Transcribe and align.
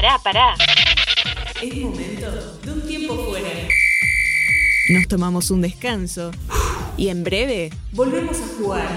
Pará, 0.00 0.18
pará. 0.18 0.54
Es 1.60 1.76
momento 1.76 2.30
de 2.64 2.72
un 2.72 2.86
tiempo 2.86 3.22
fuera. 3.22 3.68
Nos 4.88 5.06
tomamos 5.08 5.50
un 5.50 5.60
descanso 5.60 6.30
y 6.96 7.10
en 7.10 7.22
breve 7.22 7.70
Volvemos 7.92 8.38
a 8.40 8.46
jugar. 8.56 8.88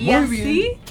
y 0.00 0.04
Muy 0.04 0.14
así 0.14 0.42
bien. 0.42 0.85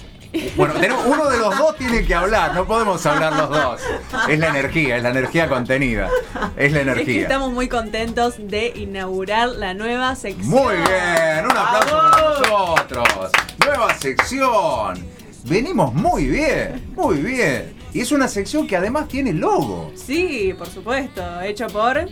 Bueno, 0.55 0.73
tenemos- 0.75 1.05
uno 1.05 1.29
de 1.29 1.37
los 1.37 1.57
dos 1.57 1.75
tiene 1.75 2.05
que 2.05 2.15
hablar, 2.15 2.53
no 2.55 2.65
podemos 2.65 3.05
hablar 3.05 3.33
los 3.33 3.49
dos. 3.49 3.81
Es 4.29 4.39
la 4.39 4.47
energía, 4.47 4.95
es 4.97 5.03
la 5.03 5.09
energía 5.09 5.49
contenida. 5.49 6.09
Es 6.55 6.71
la 6.71 6.79
es 6.79 6.85
que 6.85 6.91
energía. 6.91 7.21
estamos 7.23 7.51
muy 7.51 7.67
contentos 7.67 8.35
de 8.37 8.71
inaugurar 8.75 9.49
la 9.49 9.73
nueva 9.73 10.15
sección. 10.15 10.47
Muy 10.47 10.75
bien, 10.75 11.45
un 11.45 11.57
aplauso 11.57 11.97
para 12.11 12.39
nosotros. 12.39 13.31
Nueva 13.65 13.93
sección. 13.95 15.05
Venimos 15.43 15.93
muy 15.93 16.25
bien, 16.27 16.91
muy 16.95 17.17
bien. 17.17 17.75
Y 17.93 18.01
es 18.01 18.11
una 18.11 18.27
sección 18.27 18.65
que 18.65 18.77
además 18.77 19.07
tiene 19.09 19.33
logo. 19.33 19.91
Sí, 19.95 20.53
por 20.57 20.67
supuesto, 20.69 21.41
hecho 21.41 21.67
por 21.67 22.07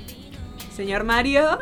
señor 0.75 1.03
Mario. 1.05 1.57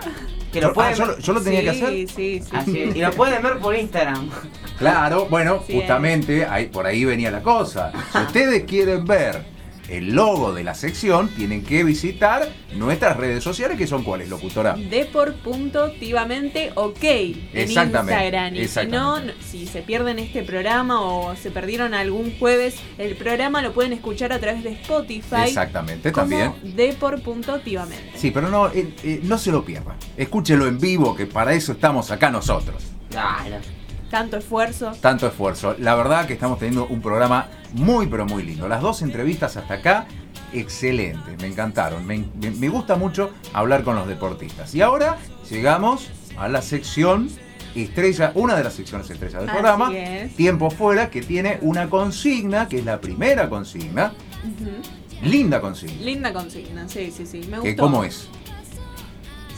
Que 0.51 0.59
lo 0.61 0.67
Yo- 0.69 0.73
pueden 0.73 0.93
ah, 0.93 0.95
yo, 0.97 1.05
lo- 1.05 1.17
yo 1.19 1.33
lo 1.33 1.41
tenía 1.41 1.59
sí, 1.59 1.65
que 1.65 1.69
hacer. 1.71 1.89
Sí, 1.89 2.07
sí, 2.07 2.43
Así 2.51 2.81
es. 2.81 2.95
Y 2.95 2.99
lo 3.01 3.11
pueden 3.11 3.41
ver 3.41 3.57
por 3.59 3.73
Instagram. 3.75 4.29
Claro, 4.77 5.27
bueno, 5.29 5.63
Sí, 5.65 5.73
justamente 5.75 6.45
ahí, 6.45 6.67
por 6.67 6.85
ahí 6.85 7.05
venía 7.05 7.31
la 7.31 7.41
cosa. 7.41 7.91
Si 8.11 8.17
ustedes 8.27 8.63
quieren 8.65 9.05
ver 9.05 9.43
el 9.89 10.13
logo 10.13 10.53
de 10.53 10.63
la 10.63 10.73
sección, 10.75 11.29
tienen 11.29 11.63
que 11.63 11.83
visitar 11.83 12.47
nuestras 12.75 13.17
redes 13.17 13.43
sociales, 13.43 13.77
que 13.77 13.87
son 13.87 14.03
cuáles, 14.03 14.29
locutora. 14.29 14.75
Depor.tivamente 14.75 16.71
ok 16.75 17.03
en 17.03 17.35
Exactamente, 17.53 18.13
Instagram. 18.13 18.55
Y 18.55 18.67
si 18.67 18.87
no, 18.87 19.17
exactamente. 19.17 19.33
no- 19.33 19.43
si 19.43 19.67
se 19.67 19.81
pierden 19.81 20.19
este 20.19 20.43
programa 20.43 21.01
o 21.01 21.35
se 21.35 21.51
perdieron 21.51 21.93
algún 21.93 22.37
jueves, 22.39 22.75
el 22.97 23.15
programa 23.15 23.61
lo 23.61 23.73
pueden 23.73 23.93
escuchar 23.93 24.31
a 24.33 24.39
través 24.39 24.63
de 24.63 24.71
Spotify. 24.71 25.43
Exactamente, 25.47 26.11
como 26.11 26.29
también. 26.29 26.53
Depor.tivamente. 26.75 28.11
Sí, 28.15 28.31
pero 28.31 28.49
no, 28.49 28.67
eh, 28.67 28.93
eh, 29.03 29.19
no 29.23 29.37
se 29.37 29.51
lo 29.51 29.63
pierdan. 29.65 29.95
Escúchelo 30.17 30.67
en 30.67 30.79
vivo, 30.79 31.15
que 31.15 31.25
para 31.25 31.53
eso 31.53 31.73
estamos 31.73 32.11
acá 32.11 32.29
nosotros. 32.31 32.83
Claro. 33.09 33.57
Tanto 34.11 34.37
esfuerzo. 34.37 34.91
Tanto 35.01 35.25
esfuerzo. 35.27 35.75
La 35.79 35.95
verdad 35.95 36.27
que 36.27 36.33
estamos 36.33 36.59
teniendo 36.59 36.85
un 36.87 37.01
programa 37.01 37.47
muy, 37.73 38.07
pero 38.07 38.25
muy 38.25 38.43
lindo. 38.43 38.67
Las 38.67 38.81
dos 38.81 39.01
entrevistas 39.01 39.55
hasta 39.57 39.75
acá, 39.75 40.05
excelentes, 40.53 41.39
me 41.41 41.47
encantaron. 41.47 42.05
Me, 42.05 42.25
me- 42.39 42.51
me 42.51 42.69
gusta 42.69 42.95
mucho 42.97 43.31
hablar 43.53 43.83
con 43.83 43.95
los 43.95 44.07
deportistas. 44.07 44.75
Y 44.75 44.81
ahora 44.81 45.17
llegamos 45.49 46.09
a 46.37 46.47
la 46.49 46.61
sección 46.61 47.29
estrella, 47.73 48.33
una 48.35 48.57
de 48.57 48.65
las 48.65 48.73
secciones 48.73 49.09
estrellas 49.09 49.39
del 49.41 49.49
Así 49.49 49.57
programa, 49.59 49.97
es. 49.97 50.35
Tiempo 50.35 50.69
Fuera, 50.69 51.09
que 51.09 51.21
tiene 51.21 51.57
una 51.61 51.89
consigna, 51.89 52.67
que 52.67 52.79
es 52.79 52.85
la 52.85 52.99
primera 52.99 53.47
consigna. 53.49 54.11
Linda 55.23 55.61
consigna. 55.61 56.01
Linda 56.01 56.33
consigna, 56.33 56.89
sí, 56.89 57.11
sí, 57.15 57.25
sí. 57.25 57.41
Me 57.49 57.59
gustó. 57.59 57.81
¿Cómo 57.83 58.03
es? 58.03 58.27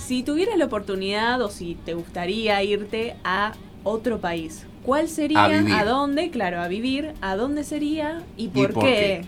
Si 0.06 0.22
tuvieras 0.22 0.58
la 0.58 0.66
oportunidad 0.66 1.42
o 1.42 1.50
si 1.50 1.76
te 1.86 1.94
gustaría 1.96 2.62
irte 2.62 3.16
a 3.24 3.54
otro 3.84 4.20
país, 4.20 4.66
¿cuál 4.84 5.10
sería? 5.10 5.46
A 5.46 5.86
dónde? 5.86 6.30
Claro, 6.30 6.62
a 6.62 6.68
vivir. 6.68 7.14
¿A 7.22 7.36
dónde 7.36 7.64
sería? 7.64 8.24
¿Y 8.38 8.50
por, 8.50 8.74
por 8.74 8.86
qué? 8.86 9.26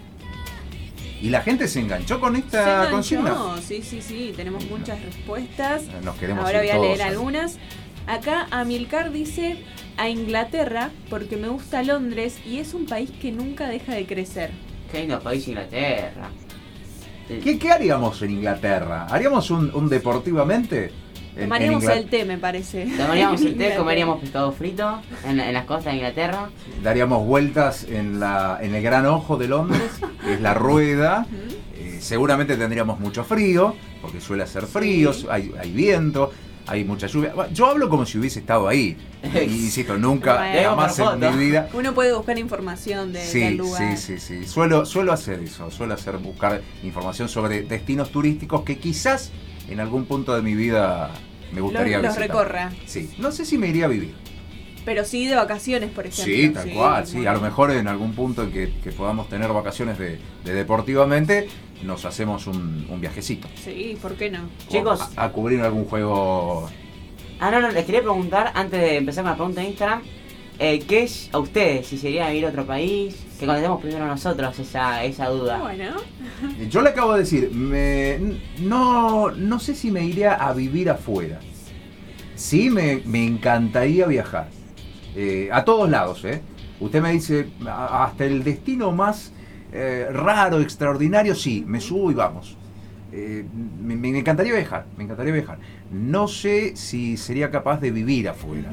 Y 1.21 1.29
la 1.29 1.41
gente 1.41 1.67
se 1.67 1.79
enganchó 1.79 2.19
con 2.19 2.33
Se 2.33 2.39
esta 2.39 2.87
enganchó, 2.87 2.91
consigna. 2.91 3.37
Sí, 3.61 3.81
sí, 3.81 4.01
sí. 4.01 4.33
Tenemos 4.35 4.69
muchas 4.69 5.01
respuestas. 5.03 5.83
Nos 6.03 6.15
queremos 6.17 6.45
Ahora 6.45 6.59
voy 6.59 6.69
a 6.69 6.77
leer 6.77 7.01
algunas. 7.01 7.57
Acá 8.07 8.47
Amilcar 8.51 9.11
dice 9.11 9.57
a 9.97 10.09
Inglaterra 10.09 10.91
porque 11.09 11.37
me 11.37 11.47
gusta 11.47 11.81
Londres 11.83 12.39
y 12.45 12.59
es 12.59 12.73
un 12.73 12.85
país 12.85 13.09
que 13.21 13.31
nunca 13.31 13.67
deja 13.67 13.93
de 13.95 14.05
crecer. 14.05 14.51
Qué 14.91 14.99
lindo 14.99 15.19
país 15.19 15.47
Inglaterra. 15.47 16.29
¿Qué, 17.27 17.57
qué 17.57 17.71
haríamos 17.71 18.21
en 18.21 18.31
Inglaterra? 18.31 19.07
¿Haríamos 19.09 19.49
un, 19.49 19.73
un 19.73 19.89
deportivamente? 19.89 20.91
En- 21.35 21.41
en 21.43 21.49
Tomaríamos 21.49 21.83
el 21.85 22.05
té, 22.09 22.25
me 22.25 22.37
parece. 22.37 22.85
Tomaríamos 22.97 23.41
el 23.41 23.55
té, 23.57 23.75
comeríamos 23.75 24.19
pescado 24.21 24.51
frito 24.51 25.01
en, 25.27 25.39
en 25.39 25.53
las 25.53 25.65
costas 25.65 25.91
de 25.93 25.97
Inglaterra. 25.97 26.49
Daríamos 26.83 27.25
vueltas 27.25 27.83
en, 27.89 28.19
la, 28.19 28.57
en 28.61 28.73
el 28.75 28.81
gran 28.83 29.05
ojo 29.05 29.37
de 29.37 29.47
Londres, 29.47 29.81
que 30.23 30.33
es 30.33 30.41
la 30.41 30.53
rueda. 30.55 31.25
Eh, 31.77 31.97
seguramente 32.01 32.55
tendríamos 32.57 32.99
mucho 32.99 33.23
frío, 33.23 33.75
porque 34.01 34.21
suele 34.21 34.43
hacer 34.43 34.65
frío, 34.65 35.11
Sí. 35.13 35.27
hay, 35.29 35.51
hay 35.59 35.71
viento, 35.71 36.31
hay 36.67 36.83
mucha 36.85 37.07
lluvia. 37.07 37.33
Yo 37.53 37.67
hablo 37.67 37.89
como 37.89 38.05
si 38.05 38.17
hubiese 38.17 38.39
estado 38.39 38.67
ahí. 38.67 38.95
Y 39.35 39.39
insisto, 39.65 39.97
nunca, 39.97 40.35
Bueno. 40.37 40.69
jamás 40.69 40.97
en 40.99 41.05
Foto. 41.05 41.31
mi 41.31 41.45
vida. 41.45 41.67
Uno 41.73 41.93
puede 41.93 42.13
buscar 42.13 42.37
información 42.39 43.11
de, 43.11 43.21
Sí, 43.25 43.39
del 43.41 43.57
lugar. 43.57 43.97
sí, 43.97 44.17
sí, 44.17 44.19
sí. 44.19 44.47
Suelo, 44.47 44.85
suelo 44.85 45.11
hacer 45.11 45.39
eso, 45.41 45.69
suelo 45.71 45.95
hacer 45.95 46.17
buscar 46.17 46.61
información 46.83 47.27
sobre 47.27 47.63
destinos 47.63 48.11
turísticos 48.11 48.61
que 48.61 48.77
quizás 48.77 49.31
en 49.67 49.79
algún 49.79 50.05
punto 50.05 50.35
de 50.35 50.43
mi 50.43 50.53
vida 50.53 51.09
me 51.53 51.61
gustaría 51.61 51.97
Los- 51.97 52.05
los 52.07 52.17
visitar. 52.17 52.27
recorra. 52.45 52.71
Sí, 52.85 53.13
no 53.17 53.31
sé 53.31 53.45
si 53.45 53.57
me 53.57 53.67
iría 53.67 53.85
a 53.85 53.89
vivir. 53.89 54.13
Pero 54.85 55.03
sí 55.03 55.25
de 55.25 55.35
vacaciones, 55.35 55.89
por 55.89 56.05
ejemplo. 56.05 56.25
Sí, 56.33 56.49
tal 56.49 56.69
cual, 56.71 57.07
sí. 57.07 57.25
A 57.25 57.33
lo 57.33 57.41
mejor 57.41 57.71
en 57.71 57.87
algún 57.87 58.13
punto 58.13 58.43
en 58.43 58.51
que, 58.51 58.71
que 58.83 58.91
podamos 58.91 59.27
tener 59.29 59.51
vacaciones 59.51 59.97
de, 59.97 60.19
de 60.43 60.53
deportivamente, 60.53 61.47
nos 61.83 62.05
hacemos 62.05 62.45
un, 62.45 62.85
un 62.89 63.01
viajecito. 63.01 63.47
Sí, 63.63 63.97
¿por 63.99 64.13
qué 64.15 64.29
no? 64.29 64.41
Chicos. 64.69 65.01
A, 65.15 65.25
a 65.25 65.31
cubrir 65.31 65.61
algún 65.61 65.85
juego. 65.85 66.69
Ah, 67.39 67.49
no, 67.49 67.61
no, 67.61 67.71
les 67.71 67.83
quería 67.85 68.01
preguntar, 68.01 68.51
antes 68.53 68.79
de 68.79 68.97
empezar 68.97 69.23
con 69.23 69.31
la 69.31 69.35
pregunta 69.37 69.61
de 69.61 69.67
Instagram, 69.67 70.01
eh, 70.59 70.79
¿qué 70.87 71.03
es 71.03 71.29
a 71.33 71.39
ustedes? 71.39 71.87
Si 71.87 71.97
sería 71.97 72.29
vivir 72.29 72.45
a 72.45 72.49
otro 72.49 72.65
país, 72.65 73.15
que 73.39 73.45
contestemos 73.45 73.81
primero 73.81 74.05
nosotros 74.07 74.57
esa, 74.59 75.03
esa 75.03 75.27
duda. 75.27 75.59
Bueno, 75.59 75.91
Yo 76.69 76.81
le 76.81 76.89
acabo 76.89 77.13
de 77.13 77.19
decir, 77.19 77.51
me- 77.51 78.19
no, 78.59 79.31
no 79.31 79.59
sé 79.59 79.75
si 79.75 79.91
me 79.91 80.03
iría 80.05 80.33
a 80.35 80.53
vivir 80.53 80.89
afuera. 80.89 81.39
Sí, 82.35 82.69
me, 82.69 83.01
me 83.05 83.25
encantaría 83.25 84.05
viajar. 84.07 84.47
Eh, 85.15 85.49
a 85.51 85.63
todos 85.63 85.89
lados, 85.89 86.23
¿eh? 86.25 86.41
Usted 86.79 87.01
me 87.01 87.11
dice, 87.13 87.47
"A- 87.65 88.05
hasta 88.05 88.25
el 88.25 88.43
destino 88.43 88.91
más 88.91 89.31
eh, 89.77 90.07
raro, 90.11 90.61
extraordinario, 90.61 91.35
sí, 91.35 91.63
me 91.67 91.81
subo 91.81 92.09
y 92.09 92.13
vamos. 92.13 92.55
Eh, 93.11 93.45
me, 93.81 93.95
me 93.97 94.17
encantaría 94.17 94.53
viajar, 94.53 94.85
me 94.97 95.03
encantaría 95.03 95.33
viajar. 95.33 95.57
No 95.91 96.27
sé 96.29 96.75
si 96.77 97.17
sería 97.17 97.51
capaz 97.51 97.79
de 97.81 97.91
vivir 97.91 98.27
afuera. 98.29 98.71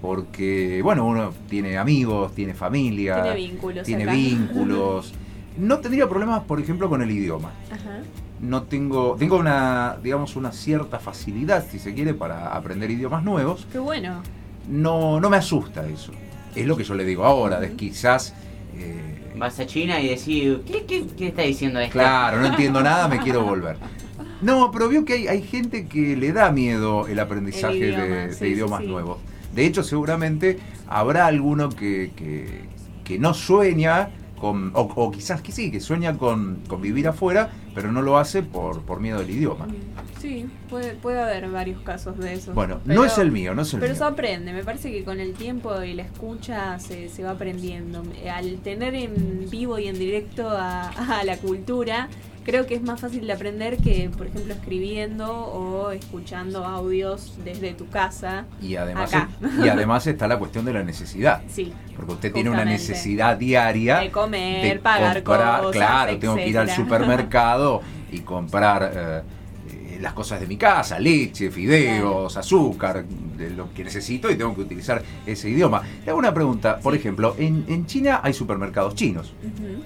Porque, 0.00 0.80
bueno, 0.82 1.04
uno 1.06 1.32
tiene 1.48 1.76
amigos, 1.76 2.34
tiene 2.34 2.54
familia, 2.54 3.22
Tiene 3.22 3.36
vínculos 3.36 3.84
tiene 3.86 4.04
acá. 4.04 4.12
vínculos. 4.12 5.12
No 5.58 5.78
tendría 5.80 6.08
problemas, 6.08 6.42
por 6.44 6.58
ejemplo, 6.60 6.88
con 6.88 7.02
el 7.02 7.10
idioma. 7.10 7.50
Ajá. 7.70 7.98
No 8.40 8.62
tengo, 8.62 9.16
tengo 9.18 9.36
una, 9.36 9.98
digamos, 10.02 10.36
una 10.36 10.52
cierta 10.52 10.98
facilidad, 10.98 11.66
si 11.70 11.78
se 11.78 11.92
quiere, 11.92 12.14
para 12.14 12.54
aprender 12.56 12.90
idiomas 12.90 13.22
nuevos. 13.22 13.66
Qué 13.70 13.78
bueno. 13.78 14.22
No, 14.68 15.20
no 15.20 15.28
me 15.28 15.36
asusta 15.36 15.86
eso. 15.86 16.12
Es 16.54 16.66
lo 16.66 16.76
que 16.76 16.84
yo 16.84 16.94
le 16.94 17.04
digo 17.04 17.24
ahora, 17.24 17.60
de 17.60 17.72
quizás, 17.74 18.34
eh, 18.76 19.32
Vas 19.36 19.58
a 19.60 19.66
China 19.66 20.00
y 20.00 20.08
decís, 20.08 20.58
¿qué, 20.66 20.84
qué, 20.86 21.06
qué 21.16 21.28
está 21.28 21.42
diciendo 21.42 21.78
esto? 21.80 21.92
claro, 21.92 22.40
no 22.40 22.46
entiendo 22.46 22.80
nada, 22.82 23.06
me 23.08 23.18
quiero 23.18 23.42
volver. 23.44 23.76
No, 24.40 24.70
pero 24.72 24.88
veo 24.88 25.04
que 25.04 25.12
hay, 25.14 25.28
hay 25.28 25.42
gente 25.42 25.86
que 25.86 26.16
le 26.16 26.32
da 26.32 26.50
miedo 26.50 27.06
el 27.06 27.18
aprendizaje 27.20 27.76
El 27.76 27.94
idioma, 27.94 28.04
de, 28.04 28.26
de 28.28 28.32
sí, 28.32 28.38
sí, 28.38 28.46
idiomas 28.46 28.80
sí. 28.80 28.86
nuevos. 28.86 29.18
De 29.54 29.66
hecho, 29.66 29.82
seguramente 29.82 30.58
habrá 30.88 31.26
alguno 31.26 31.68
que, 31.70 32.12
que- 32.16 32.68
que 33.04 33.18
no 33.18 33.34
sueña 33.34 34.10
con, 34.40 34.70
o, 34.74 34.82
o 34.82 35.10
quizás 35.10 35.42
que 35.42 35.52
sí, 35.52 35.70
que 35.70 35.80
sueña 35.80 36.16
con, 36.16 36.60
con 36.68 36.80
vivir 36.80 37.08
afuera, 37.08 37.50
pero 37.74 37.90
no 37.92 38.00
lo 38.02 38.16
hace 38.18 38.42
por, 38.42 38.82
por 38.82 39.00
miedo 39.00 39.18
al 39.18 39.28
idioma. 39.28 39.66
Sí, 40.20 40.46
puede, 40.68 40.94
puede 40.94 41.20
haber 41.20 41.50
varios 41.50 41.80
casos 41.82 42.16
de 42.18 42.34
eso. 42.34 42.52
Bueno, 42.54 42.78
Pero- 42.86 43.00
no 43.00 43.06
es 43.06 43.18
el 43.18 43.32
mío, 43.32 43.54
no 43.54 43.62
es 43.62 43.74
el 43.74 43.80
Pero 43.80 43.92
mío. 43.92 43.98
se 43.98 44.04
aprende, 44.04 44.52
me 44.52 44.62
parece 44.64 44.90
que 44.92 45.02
con 45.04 45.18
el 45.20 45.34
tiempo 45.34 45.82
y 45.82 45.94
la 45.94 46.02
escucha 46.04 46.78
se, 46.78 47.08
se 47.08 47.22
va 47.24 47.32
aprendiendo. 47.32 48.02
Al 48.32 48.58
tener 48.60 48.94
en 48.94 49.46
vivo 49.50 49.78
y 49.78 49.88
en 49.88 49.98
directo 49.98 50.48
a, 50.48 50.88
a 50.88 51.24
la 51.24 51.36
cultura, 51.38 52.08
creo 52.44 52.66
que 52.66 52.74
es 52.74 52.82
más 52.82 53.00
fácil 53.00 53.26
de 53.26 53.32
aprender 53.32 53.76
que, 53.76 54.10
por 54.16 54.26
ejemplo, 54.26 54.52
escribiendo 54.54 55.30
o 55.30 55.90
escuchando 55.90 56.64
audios 56.64 57.34
desde 57.44 57.72
tu 57.74 57.88
casa. 57.88 58.46
Y 58.62 58.76
además, 58.76 59.12
Acá. 59.14 59.28
y 59.64 59.68
además 59.68 60.06
está 60.06 60.26
la 60.28 60.38
cuestión 60.38 60.64
de 60.64 60.72
la 60.72 60.82
necesidad. 60.82 61.42
Sí, 61.50 61.72
Porque 61.96 62.12
usted 62.12 62.32
tiene 62.32 62.50
una 62.50 62.64
necesidad 62.64 63.36
diaria 63.36 63.98
de 64.00 64.10
comer, 64.10 64.62
de 64.74 64.78
pagar 64.80 65.22
comprar, 65.22 65.60
cosas. 65.60 65.76
claro, 65.76 66.18
tengo 66.18 66.36
que 66.36 66.48
ir 66.48 66.58
al 66.58 66.70
supermercado 66.70 67.82
y 68.12 68.20
comprar 68.20 68.92
eh, 68.94 69.22
eh, 69.72 69.98
las 70.00 70.12
cosas 70.14 70.40
de 70.40 70.46
mi 70.46 70.56
casa, 70.56 70.98
leche, 70.98 71.50
fideos, 71.50 72.36
azúcar, 72.36 73.04
de 73.04 73.50
lo 73.50 73.72
que 73.74 73.84
necesito 73.84 74.30
y 74.30 74.36
tengo 74.36 74.54
que 74.54 74.62
utilizar 74.62 75.02
ese 75.26 75.48
idioma. 75.50 75.82
Le 76.04 76.10
hago 76.10 76.18
una 76.18 76.32
pregunta, 76.32 76.78
por 76.78 76.94
ejemplo, 76.94 77.34
en, 77.38 77.64
en 77.68 77.86
China 77.86 78.20
hay 78.22 78.32
supermercados 78.32 78.94
chinos, 78.94 79.32
Ujú. 79.42 79.84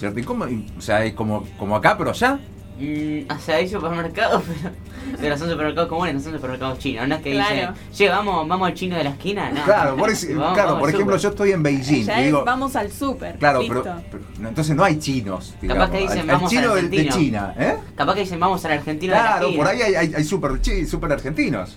¿Cierto? 0.00 0.18
¿Y 0.18 0.24
cómo, 0.24 0.48
y- 0.48 0.66
o 0.76 0.80
sea, 0.80 1.04
es 1.04 1.12
como, 1.14 1.44
como 1.58 1.76
acá, 1.76 1.96
pero 1.96 2.10
allá. 2.10 2.38
Mm, 2.78 3.30
o 3.30 3.38
sea, 3.38 3.56
hay 3.56 3.68
supermercados, 3.68 4.42
pero, 4.62 4.74
pero 5.20 5.36
son 5.36 5.50
supermercados 5.50 5.90
comunes, 5.90 6.14
no 6.14 6.20
son 6.20 6.32
supermercados 6.32 6.78
chinos. 6.78 7.06
No 7.06 7.14
es 7.16 7.20
que 7.20 7.32
Claro. 7.32 7.54
dicen, 7.54 7.74
che, 7.92 8.08
vamos, 8.08 8.48
vamos 8.48 8.68
al 8.68 8.74
chino 8.74 8.96
de 8.96 9.04
la 9.04 9.10
esquina. 9.10 9.50
No. 9.50 9.62
Claro, 9.64 9.96
por, 9.96 10.08
ese- 10.14 10.34
Vamos- 10.34 10.54
claro, 10.54 10.68
vamos 10.70 10.80
por 10.80 10.88
ejemplo, 10.88 11.16
súper. 11.18 11.22
yo 11.22 11.28
estoy 11.28 11.52
en 11.52 11.62
Beijing 11.62 12.04
Ya 12.06 12.16
y 12.16 12.20
es, 12.20 12.26
digo, 12.26 12.42
vamos 12.44 12.74
al 12.76 12.90
súper. 12.90 13.36
claro, 13.36 13.60
pero, 13.68 13.82
pero- 14.10 14.24
no, 14.38 14.48
entonces 14.48 14.74
no 14.74 14.82
hay 14.82 14.98
chinos, 14.98 15.54
digamos. 15.60 15.90
que 15.90 15.98
dicen, 15.98 16.20
Al- 16.20 16.20
al 16.20 16.36
vamos 16.36 16.50
chino 16.50 16.72
al 16.72 16.90
de, 16.90 17.02
de. 17.02 17.08
China, 17.10 17.54
¿eh? 17.58 17.76
Capaz 17.94 18.14
que 18.14 18.20
dicen, 18.20 18.40
vamos 18.40 18.64
al 18.64 18.72
argentino 18.72 19.12
de 19.12 19.18
la 19.18 19.26
Claro, 19.26 19.46
esquina. 19.48 19.62
por 19.64 19.72
ahí 19.74 19.82
hay, 19.82 19.94
hay, 19.96 20.14
hay 20.14 20.24
super, 20.24 20.52
super 20.88 21.12
argentinos. 21.12 21.76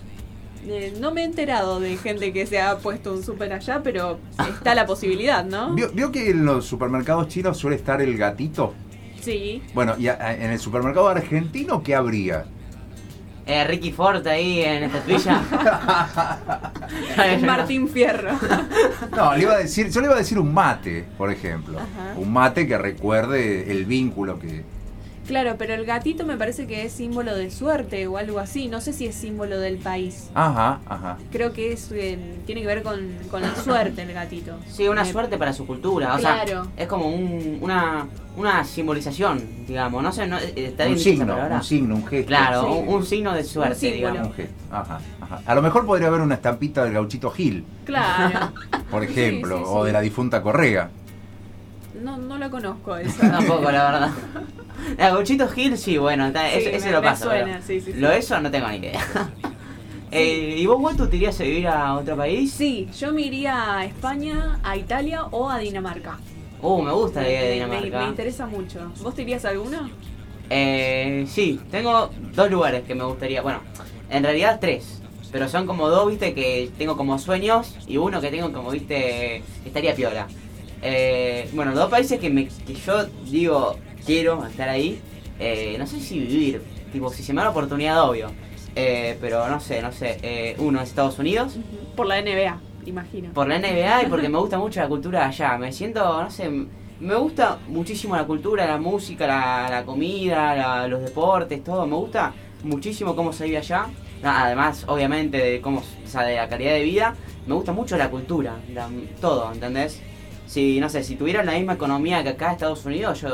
Eh, 0.66 0.94
no 0.98 1.12
me 1.12 1.22
he 1.22 1.24
enterado 1.24 1.78
de 1.80 1.96
gente 1.96 2.32
que 2.32 2.46
se 2.46 2.60
ha 2.60 2.78
puesto 2.78 3.12
un 3.12 3.22
súper 3.22 3.52
allá, 3.52 3.82
pero 3.82 4.18
está 4.48 4.74
la 4.74 4.86
posibilidad, 4.86 5.44
¿no? 5.44 5.70
¿Vio, 5.74 5.90
vio 5.92 6.10
que 6.10 6.30
en 6.30 6.44
los 6.44 6.64
supermercados 6.66 7.28
chinos 7.28 7.58
suele 7.58 7.76
estar 7.76 8.00
el 8.00 8.16
gatito? 8.16 8.74
Sí. 9.20 9.62
Bueno, 9.74 9.94
y 9.98 10.08
a- 10.08 10.14
a- 10.20 10.34
en 10.34 10.50
el 10.50 10.58
supermercado 10.58 11.08
argentino, 11.08 11.82
¿qué 11.82 11.94
habría? 11.94 12.44
Eh, 13.46 13.62
Ricky 13.64 13.92
Ford 13.92 14.26
ahí 14.26 14.62
en 14.62 14.84
esta 14.84 15.00
tuya. 15.02 15.42
Es 17.26 17.42
Martín 17.46 17.88
Fierro. 17.88 18.30
No, 19.14 19.34
le 19.36 19.42
iba 19.42 19.52
a 19.52 19.58
decir, 19.58 19.90
yo 19.90 20.00
le 20.00 20.06
iba 20.06 20.14
a 20.14 20.18
decir 20.18 20.38
un 20.38 20.52
mate, 20.54 21.04
por 21.18 21.30
ejemplo. 21.30 21.78
Ajá. 21.78 22.14
Un 22.18 22.32
mate 22.32 22.66
que 22.66 22.78
recuerde 22.78 23.70
el 23.70 23.84
vínculo 23.84 24.38
que. 24.38 24.64
Claro, 25.26 25.54
pero 25.56 25.72
el 25.72 25.86
gatito 25.86 26.26
me 26.26 26.36
parece 26.36 26.66
que 26.66 26.84
es 26.84 26.92
símbolo 26.92 27.34
de 27.34 27.50
suerte 27.50 28.06
o 28.06 28.18
algo 28.18 28.38
así. 28.38 28.68
No 28.68 28.80
sé 28.82 28.92
si 28.92 29.06
es 29.06 29.14
símbolo 29.14 29.58
del 29.58 29.78
país. 29.78 30.28
Ajá, 30.34 30.80
ajá. 30.86 31.16
Creo 31.32 31.52
que 31.54 31.72
es 31.72 31.90
eh, 31.92 32.18
tiene 32.44 32.60
que 32.60 32.66
ver 32.66 32.82
con, 32.82 33.00
con 33.30 33.40
la 33.40 33.54
suerte 33.56 34.02
el 34.02 34.12
gatito. 34.12 34.56
Sí, 34.68 34.86
una 34.86 35.04
suerte 35.06 35.38
para 35.38 35.52
su 35.54 35.66
cultura. 35.66 36.14
O 36.14 36.18
Claro. 36.18 36.64
sea, 36.64 36.72
es 36.76 36.86
como 36.88 37.08
un, 37.08 37.58
una, 37.62 38.06
una 38.36 38.64
simbolización, 38.64 39.42
digamos. 39.66 40.02
No 40.02 40.12
sé, 40.12 40.26
no, 40.26 40.36
eh, 40.38 40.52
está 40.56 40.86
Un 40.86 40.98
signo, 40.98 41.36
un 41.50 41.62
signo, 41.62 41.94
un 41.94 42.06
gesto. 42.06 42.26
Claro, 42.26 42.62
Sí. 42.64 42.78
un, 42.86 42.94
un 42.94 43.06
signo 43.06 43.32
de 43.32 43.44
suerte, 43.44 43.74
símbolo. 43.76 43.96
digamos. 44.12 44.28
Un 44.28 44.34
gesto. 44.34 44.54
Ajá, 44.70 45.00
ajá. 45.22 45.40
A 45.46 45.54
lo 45.54 45.62
mejor 45.62 45.86
podría 45.86 46.08
haber 46.08 46.20
una 46.20 46.34
estampita 46.34 46.84
del 46.84 46.92
gauchito 46.92 47.30
Gil, 47.30 47.64
Claro. 47.86 48.52
por 48.90 49.06
Sí, 49.06 49.12
ejemplo, 49.12 49.56
sí, 49.58 49.64
o 49.66 49.84
de 49.84 49.92
la 49.92 50.00
difunta 50.02 50.42
Correa. 50.42 50.90
No, 52.02 52.16
no 52.18 52.36
la 52.36 52.50
conozco 52.50 52.96
esa. 52.96 53.30
Tampoco, 53.30 53.70
la 53.70 53.90
verdad. 53.90 54.10
La 54.98 55.10
Gauchito 55.10 55.48
Gil, 55.48 55.76
sí, 55.78 55.98
bueno, 55.98 56.26
está- 56.26 56.48
Sí, 56.50 56.68
ese, 56.70 56.90
lo 56.90 57.02
paso. 57.02 57.24
suena, 57.24 57.60
sí, 57.62 57.80
sí, 57.80 57.92
sí. 57.92 57.98
Lo 58.00 58.10
eso 58.10 58.40
no 58.40 58.50
tengo 58.50 58.68
ni 58.68 58.76
idea. 58.78 59.00
Eh, 60.16 60.54
¿Y 60.58 60.66
vos, 60.66 60.78
Guato, 60.78 61.08
te 61.08 61.16
irías 61.16 61.40
a 61.40 61.42
vivir 61.42 61.66
a 61.66 61.94
otro 61.94 62.16
país? 62.16 62.52
Sí, 62.52 62.88
yo 62.96 63.12
me 63.12 63.22
iría 63.22 63.78
a 63.78 63.84
España, 63.84 64.60
a 64.62 64.76
Italia 64.76 65.24
o 65.32 65.50
a 65.50 65.58
Dinamarca. 65.58 66.18
Uh, 66.62 66.80
me 66.82 66.92
gusta 66.92 67.20
la 67.22 67.28
idea 67.28 67.40
de 67.42 67.46
Me- 67.46 67.66
me- 67.66 67.76
Dinamarca. 67.82 68.00
Me, 68.04 68.08
interesa 68.10 68.46
mucho. 68.46 68.92
¿Vos 69.02 69.12
te 69.16 69.22
irías 69.22 69.44
a 69.44 69.48
alguno? 69.48 69.90
Eh, 70.50 71.26
sí, 71.28 71.58
tengo 71.68 72.10
dos 72.32 72.48
lugares 72.48 72.84
que 72.84 72.94
me 72.94 73.02
gustaría. 73.02 73.42
Bueno, 73.42 73.58
en 74.08 74.22
realidad 74.22 74.58
tres. 74.60 75.00
Pero 75.32 75.48
son 75.48 75.66
como 75.66 75.88
dos, 75.88 76.08
viste, 76.08 76.32
que 76.32 76.70
tengo 76.78 76.96
como 76.96 77.18
sueños 77.18 77.74
y 77.88 77.96
uno 77.96 78.20
que 78.20 78.30
tengo 78.30 78.52
como, 78.52 78.70
viste, 78.70 79.42
estaría 79.66 79.96
piola. 79.96 80.28
Eh, 80.80 81.48
bueno, 81.54 81.74
dos 81.74 81.90
países 81.90 82.20
que, 82.20 82.30
me, 82.30 82.46
que 82.46 82.74
yo 82.74 83.04
digo, 83.28 83.76
quiero 84.04 84.44
estar 84.46 84.68
ahí. 84.68 85.00
Eh, 85.38 85.76
no 85.78 85.86
sé 85.86 86.00
si 86.00 86.20
vivir, 86.20 86.62
tipo, 86.92 87.10
si 87.10 87.22
se 87.22 87.32
me 87.32 87.38
da 87.38 87.44
la 87.44 87.50
oportunidad, 87.50 88.08
obvio. 88.08 88.30
Eh, 88.76 89.16
pero 89.20 89.48
no 89.48 89.60
sé, 89.60 89.82
no 89.82 89.92
sé. 89.92 90.18
Eh, 90.22 90.56
uno 90.58 90.80
es 90.80 90.88
Estados 90.88 91.18
Unidos, 91.18 91.56
Por 91.96 92.06
la 92.06 92.20
NBA, 92.20 92.58
imagino. 92.86 93.32
por 93.32 93.46
la 93.48 93.58
NBA 93.58 94.02
y 94.04 94.06
porque 94.06 94.28
me 94.28 94.38
gusta 94.44 94.58
mucho 94.58 94.80
la 94.80 94.88
cultura 94.88 95.26
allá. 95.26 95.56
Me 95.58 95.72
siento, 95.72 96.22
no 96.22 96.30
sé, 96.30 96.48
me 97.00 97.14
gusta 97.16 97.58
muchísimo 97.68 98.16
la 98.16 98.24
cultura, 98.24 98.66
la 98.66 98.78
música, 98.78 99.26
la, 99.26 99.68
la 99.70 99.84
comida, 99.84 100.54
la- 100.56 100.88
los 100.88 101.02
deportes, 101.02 101.62
todo. 101.62 101.86
Me 101.86 101.96
gusta 101.96 102.32
muchísimo 102.62 103.14
cómo 103.16 103.32
se 103.32 103.44
vive 103.44 103.58
allá. 103.58 103.86
Ah, 104.22 104.44
Además, 104.46 104.84
obviamente, 104.88 105.36
de 105.36 105.60
cómo, 105.60 105.80
o 105.80 106.08
sea, 106.08 106.22
de 106.22 106.36
la 106.36 106.48
calidad 106.48 106.72
de 106.72 106.82
vida. 106.82 107.14
Me 107.46 107.54
gusta 107.54 107.72
mucho 107.72 107.96
la 107.96 108.08
cultura, 108.10 108.54
la- 108.72 108.88
todo, 109.20 109.52
¿entendés? 109.52 110.00
Si, 110.46 110.80
no 110.80 110.88
sé, 110.88 111.02
si 111.04 111.14
tuvieran 111.16 111.46
la 111.46 111.52
misma 111.52 111.74
economía 111.74 112.22
que 112.22 112.30
acá 112.30 112.52
Estados 112.52 112.84
Unidos, 112.86 113.20
yo, 113.20 113.28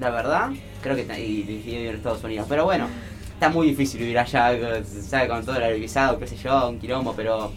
la 0.00 0.10
verdad, 0.10 0.50
creo 0.82 0.96
que 0.96 1.06
y, 1.20 1.22
y 1.22 1.42
vivir 1.42 1.86
en 1.88 1.96
Estados 1.96 2.22
Unidos. 2.24 2.46
Pero 2.48 2.64
bueno, 2.64 2.86
está 3.34 3.48
muy 3.48 3.68
difícil 3.68 4.00
vivir 4.00 4.18
allá, 4.18 4.52
¿sabes? 4.84 5.28
Con 5.28 5.44
todo 5.44 5.56
el 5.56 5.80
visado, 5.80 6.18
qué 6.18 6.26
sé 6.26 6.36
yo, 6.36 6.68
un 6.68 6.78
quilombo, 6.78 7.14
pero 7.14 7.52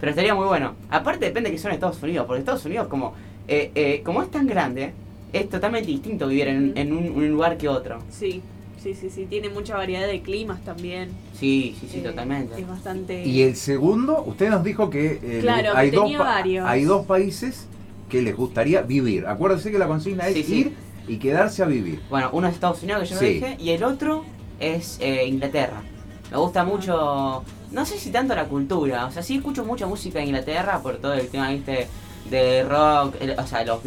pero 0.00 0.10
estaría 0.10 0.34
muy 0.34 0.46
bueno. 0.46 0.74
Aparte 0.88 1.26
depende 1.26 1.50
que 1.50 1.58
son 1.58 1.72
Estados 1.72 2.02
Unidos, 2.02 2.26
porque 2.26 2.40
Estados 2.40 2.64
Unidos 2.64 2.88
como 2.88 3.14
eh, 3.48 3.70
eh, 3.74 4.02
como 4.04 4.22
es 4.22 4.30
tan 4.30 4.46
grande, 4.46 4.92
es 5.32 5.48
totalmente 5.48 5.90
distinto 5.90 6.26
vivir 6.28 6.48
en, 6.48 6.72
en 6.76 6.92
un, 6.92 7.10
un 7.10 7.28
lugar 7.30 7.56
que 7.58 7.68
otro. 7.68 8.00
Sí, 8.10 8.40
sí, 8.82 8.94
sí, 8.94 9.10
sí. 9.10 9.26
Tiene 9.28 9.48
mucha 9.50 9.76
variedad 9.76 10.06
de 10.06 10.20
climas 10.22 10.60
también. 10.64 11.10
Sí, 11.38 11.76
sí, 11.80 11.88
sí, 11.90 11.98
Eh, 11.98 12.02
totalmente. 12.02 12.60
Es 12.60 12.66
bastante. 12.68 13.24
Y 13.26 13.42
el 13.42 13.56
segundo, 13.56 14.22
usted 14.26 14.50
nos 14.50 14.62
dijo 14.64 14.88
que 14.88 15.18
eh, 15.22 15.38
Claro, 15.42 15.72
hay, 15.74 15.90
que 15.90 15.96
dos 15.96 16.16
varios. 16.18 16.66
hay 16.66 16.84
dos 16.84 17.04
países 17.06 17.66
que 18.08 18.22
les 18.22 18.34
gustaría 18.36 18.82
vivir. 18.82 19.26
Acuérdese 19.26 19.70
que 19.70 19.78
la 19.78 19.86
consigna 19.86 20.26
es 20.28 20.34
Sí, 20.34 20.42
sí. 20.44 20.72
Y 21.08 21.18
quedarse 21.18 21.62
a 21.62 21.66
vivir. 21.66 22.00
Bueno, 22.10 22.30
uno 22.32 22.48
es 22.48 22.54
Estados 22.54 22.82
Unidos, 22.82 23.02
que 23.02 23.08
yo 23.08 23.18
Sí. 23.18 23.24
lo 23.24 23.30
dije, 23.30 23.56
y 23.60 23.70
el 23.70 23.84
otro 23.84 24.24
es 24.58 24.98
eh, 25.00 25.26
Inglaterra. 25.26 25.82
Me 26.30 26.36
gusta 26.36 26.64
mucho, 26.64 27.42
no 27.72 27.86
sé 27.86 27.98
si 27.98 28.10
tanto 28.10 28.34
la 28.34 28.44
cultura, 28.44 29.06
o 29.06 29.10
sea, 29.10 29.22
sí 29.22 29.36
escucho 29.36 29.64
mucha 29.64 29.86
música 29.86 30.18
de 30.20 30.26
Inglaterra 30.26 30.80
por 30.82 30.98
todo 30.98 31.14
el 31.14 31.28
tema, 31.28 31.50
viste, 31.50 31.88
de 32.30 32.62
rock, 32.64 33.16
el- 33.20 33.38
o 33.38 33.46
sea, 33.46 33.64
los 33.64 33.80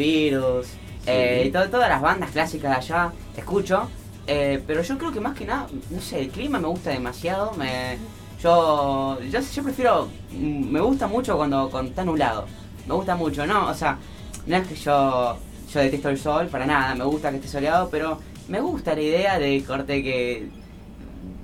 eh, 1.06 1.40
Sí. 1.44 1.48
y 1.48 1.52
to- 1.52 1.70
todas 1.70 1.90
las 1.90 2.02
bandas 2.02 2.32
clásicas 2.32 2.72
de 2.72 2.78
allá, 2.78 3.12
escucho. 3.38 3.88
eh, 4.26 4.64
pero 4.66 4.82
yo 4.82 4.98
creo 4.98 5.12
que 5.12 5.20
más 5.20 5.38
que 5.38 5.46
nada, 5.46 5.68
no 5.90 6.00
sé, 6.00 6.22
el 6.22 6.30
clima 6.30 6.58
me 6.58 6.68
gusta 6.70 6.92
demasiado, 6.92 7.52
me, 7.58 7.98
yo, 8.42 9.20
yo, 9.30 9.40
yo 9.42 9.64
prefiero, 9.64 10.08
mm, 10.32 10.70
me 10.72 10.80
gusta 10.80 11.08
mucho 11.08 11.36
cuando, 11.36 11.70
cuando 11.70 11.90
está 11.90 12.06
nublado, 12.06 12.46
me 12.88 12.94
gusta 12.94 13.16
mucho, 13.18 13.46
¿no? 13.46 13.68
O 13.68 13.74
sea, 13.74 13.98
no 14.48 14.56
es 14.56 14.66
que 14.68 14.76
yo, 14.76 15.38
yo 15.74 15.80
detesto 15.80 16.10
el 16.10 16.18
sol, 16.18 16.48
para 16.48 16.66
nada, 16.66 16.96
me 16.96 17.06
gusta 17.06 17.30
que 17.30 17.38
esté 17.38 17.48
soleado, 17.48 17.90
pero 17.90 18.20
me 18.48 18.60
gusta 18.60 18.94
la 18.94 19.02
idea 19.02 19.40
de 19.40 19.64
corte 19.64 20.04
que, 20.04 20.48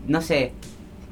no 0.08 0.22
sé, 0.22 0.54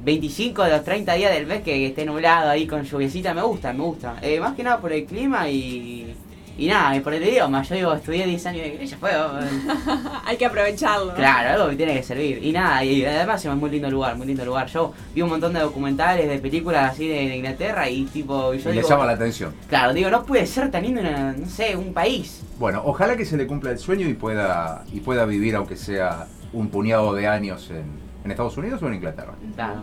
25 0.04 0.64
de 0.64 0.70
los 0.70 0.84
30 0.84 1.14
días 1.14 1.32
del 1.32 1.46
mes 1.46 1.62
que 1.62 1.86
esté 1.86 2.04
nublado 2.04 2.50
ahí 2.50 2.66
con 2.66 2.84
lluviecita, 2.84 3.34
me 3.34 3.42
gusta, 3.42 3.72
me 3.72 3.82
gusta. 3.82 4.16
Eh, 4.22 4.38
más 4.40 4.54
que 4.54 4.62
nada 4.62 4.80
por 4.80 4.92
el 4.92 5.04
clima 5.04 5.48
y, 5.50 6.14
y 6.58 6.66
nada, 6.66 6.94
y 6.96 7.00
por 7.00 7.14
el 7.14 7.22
idioma. 7.22 7.62
Yo 7.62 7.74
digo, 7.76 7.94
estudié 7.94 8.26
10 8.26 8.46
años 8.46 8.62
de 8.62 8.68
inglés, 8.68 8.90
ya 8.90 8.96
fue. 8.98 9.10
Hay 10.26 10.36
que 10.36 10.44
aprovecharlo. 10.44 11.14
Claro, 11.14 11.50
algo 11.50 11.70
que 11.70 11.76
tiene 11.76 11.94
que 11.94 12.02
servir. 12.02 12.44
Y 12.44 12.52
nada, 12.52 12.84
y 12.84 13.04
además 13.04 13.44
es 13.44 13.54
muy 13.54 13.70
lindo 13.70 13.88
lugar, 13.90 14.16
muy 14.16 14.26
lindo 14.26 14.44
lugar. 14.44 14.66
Yo 14.66 14.92
vi 15.14 15.22
un 15.22 15.28
montón 15.30 15.52
de 15.54 15.60
documentales, 15.60 16.28
de 16.28 16.38
películas 16.38 16.92
así 16.92 17.06
de, 17.08 17.14
de 17.28 17.36
Inglaterra 17.36 17.88
y 17.88 18.04
tipo, 18.06 18.52
y 18.54 18.58
yo 18.58 18.70
y 18.70 18.74
le 18.74 18.82
llama 18.82 19.06
la 19.06 19.12
atención. 19.12 19.54
claro, 19.68 19.94
digo, 19.94 20.10
no 20.10 20.24
puede 20.24 20.46
ser 20.46 20.70
tan 20.70 20.82
lindo, 20.82 21.00
una- 21.00 21.32
no 21.32 21.48
sé, 21.48 21.76
un 21.76 21.94
país. 21.94 22.42
Bueno, 22.58 22.82
ojalá 22.84 23.16
que 23.16 23.24
se 23.24 23.36
le 23.36 23.46
cumpla 23.46 23.70
el 23.70 23.78
sueño 23.78 24.08
y 24.08 24.14
pueda, 24.14 24.84
y 24.92 25.00
pueda 25.00 25.24
vivir, 25.24 25.54
aunque 25.54 25.76
sea 25.76 26.26
un 26.52 26.68
puñado 26.70 27.14
de 27.14 27.28
años 27.28 27.70
en, 27.70 27.84
en 28.24 28.30
Estados 28.30 28.56
Unidos 28.56 28.82
o 28.82 28.88
en 28.88 28.94
Inglaterra. 28.94 29.34
Claro. 29.54 29.82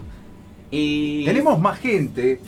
Y... 0.71 1.23
Tenemos 1.25 1.57
más 1.59 1.79
gente 1.79 2.41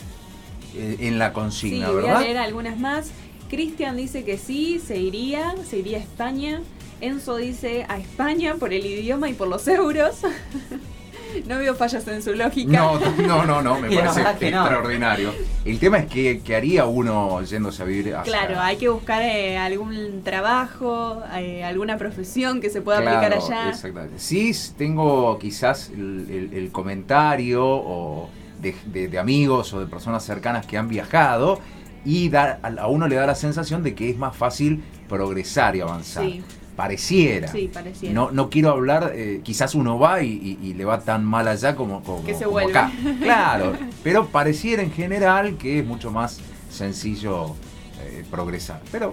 eh, 0.76 0.96
en 1.00 1.18
la 1.18 1.28
Sí, 1.28 1.32
consigna, 1.34 1.88
voy 1.88 2.00
a 2.02 2.06
¿verdad? 2.06 2.20
leer 2.20 2.36
algunas 2.38 2.78
más. 2.78 3.10
Cristian 3.48 3.96
dice 3.96 4.24
que 4.24 4.36
sí, 4.38 4.78
se 4.84 4.98
iría, 4.98 5.54
se 5.68 5.78
iría 5.78 5.98
a 5.98 6.00
España. 6.00 6.60
Enzo 7.00 7.36
dice 7.36 7.86
a 7.88 7.98
España 7.98 8.56
por 8.58 8.72
el 8.72 8.84
idioma 8.84 9.28
y 9.28 9.32
por 9.34 9.48
los 9.48 9.66
euros. 9.68 10.16
no 11.46 11.58
veo 11.58 11.74
fallas 11.74 12.06
en 12.08 12.22
su 12.22 12.34
lógica. 12.34 12.70
No, 12.72 12.98
no, 12.98 13.44
no, 13.46 13.62
no, 13.62 13.78
me 13.80 13.88
parece 13.96 14.22
no. 14.22 14.30
extraordinario. 14.30 15.32
El 15.64 15.78
tema 15.78 15.98
es 15.98 16.06
que, 16.06 16.40
que 16.40 16.56
haría 16.56 16.86
uno 16.86 17.40
yéndose 17.42 17.82
a 17.82 17.86
vivir 17.86 18.14
hacia- 18.16 18.32
Claro, 18.32 18.60
hay 18.60 18.76
que 18.76 18.88
buscar 18.88 19.22
eh, 19.22 19.56
algún 19.58 20.22
trabajo, 20.24 21.22
eh, 21.36 21.62
alguna 21.64 21.96
profesión 21.98 22.60
que 22.60 22.70
se 22.70 22.80
pueda 22.82 23.00
Claro, 23.02 23.18
aplicar 23.18 23.38
allá. 23.38 23.68
Exactamente. 23.70 24.18
Sí, 24.18 24.52
tengo 24.76 25.38
quizás 25.38 25.90
el, 25.90 26.26
el- 26.30 26.58
el 26.58 26.72
comentario 26.72 27.64
o 27.64 28.28
de, 28.60 28.74
de- 28.86 29.08
de 29.08 29.18
amigos 29.18 29.72
o 29.72 29.80
de 29.80 29.86
personas 29.86 30.24
cercanas 30.24 30.66
que 30.66 30.76
han 30.76 30.88
viajado 30.88 31.60
y 32.04 32.28
da- 32.28 32.58
a 32.62 32.86
uno 32.88 33.06
le 33.08 33.16
da 33.16 33.26
la 33.26 33.34
sensación 33.34 33.82
de 33.82 33.94
que 33.94 34.10
es 34.10 34.16
más 34.18 34.36
fácil 34.36 34.82
progresar 35.08 35.76
y 35.76 35.80
avanzar. 35.80 36.24
Sí. 36.24 36.42
Pareciera. 36.76 37.48
Sí, 37.48 37.68
pareciera. 37.74 38.14
No, 38.14 38.30
no 38.30 38.50
quiero 38.50 38.70
hablar, 38.70 39.10
eh, 39.14 39.40
quizás 39.42 39.74
uno 39.74 39.98
va 39.98 40.22
y, 40.22 40.28
y- 40.62 40.66
y 40.68 40.74
le 40.74 40.84
va 40.84 41.00
tan 41.00 41.24
mal 41.24 41.48
allá 41.48 41.74
como, 41.74 42.04
como, 42.04 42.24
Que 42.24 42.34
se 42.34 42.44
como 42.44 42.58
acá. 42.60 42.92
Claro, 43.20 43.72
pero 44.04 44.26
pareciera 44.28 44.82
en 44.82 44.92
general 44.92 45.56
que 45.58 45.80
es 45.80 45.84
mucho 45.86 46.12
más 46.12 46.38
sencillo 46.70 47.56
eh, 48.00 48.24
progresar. 48.30 48.80
Pero 48.92 49.12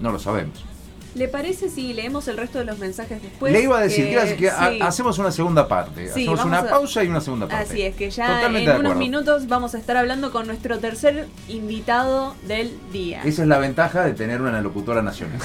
no 0.00 0.12
lo 0.12 0.18
sabemos. 0.18 0.64
¿Le 1.14 1.28
parece 1.28 1.68
si 1.68 1.92
leemos 1.92 2.26
el 2.28 2.38
resto 2.38 2.58
de 2.58 2.64
los 2.64 2.78
mensajes 2.78 3.20
después? 3.22 3.52
Le 3.52 3.62
iba 3.62 3.78
a 3.78 3.82
decir, 3.82 4.06
eh, 4.06 4.36
que, 4.36 4.48
hacemos 4.48 5.18
una 5.18 5.30
segunda 5.30 5.68
parte. 5.68 6.10
Hacemos 6.10 6.42
una 6.44 6.64
pausa 6.64 7.04
y 7.04 7.08
una 7.08 7.20
segunda 7.20 7.46
parte. 7.46 7.64
Así 7.64 7.82
es, 7.82 7.94
que 7.94 8.10
ya 8.10 8.46
en 8.46 8.76
unos 8.78 8.96
minutos 8.96 9.46
vamos 9.46 9.74
a 9.74 9.78
estar 9.78 9.96
hablando 9.98 10.32
con 10.32 10.46
nuestro 10.46 10.78
tercer 10.78 11.28
invitado 11.48 12.34
del 12.48 12.78
día. 12.92 13.20
Esa 13.24 13.42
es 13.42 13.48
la 13.48 13.58
ventaja 13.58 14.04
de 14.04 14.14
tener 14.14 14.40
una 14.40 14.60
locutora 14.62 15.02
nacional. 15.02 15.38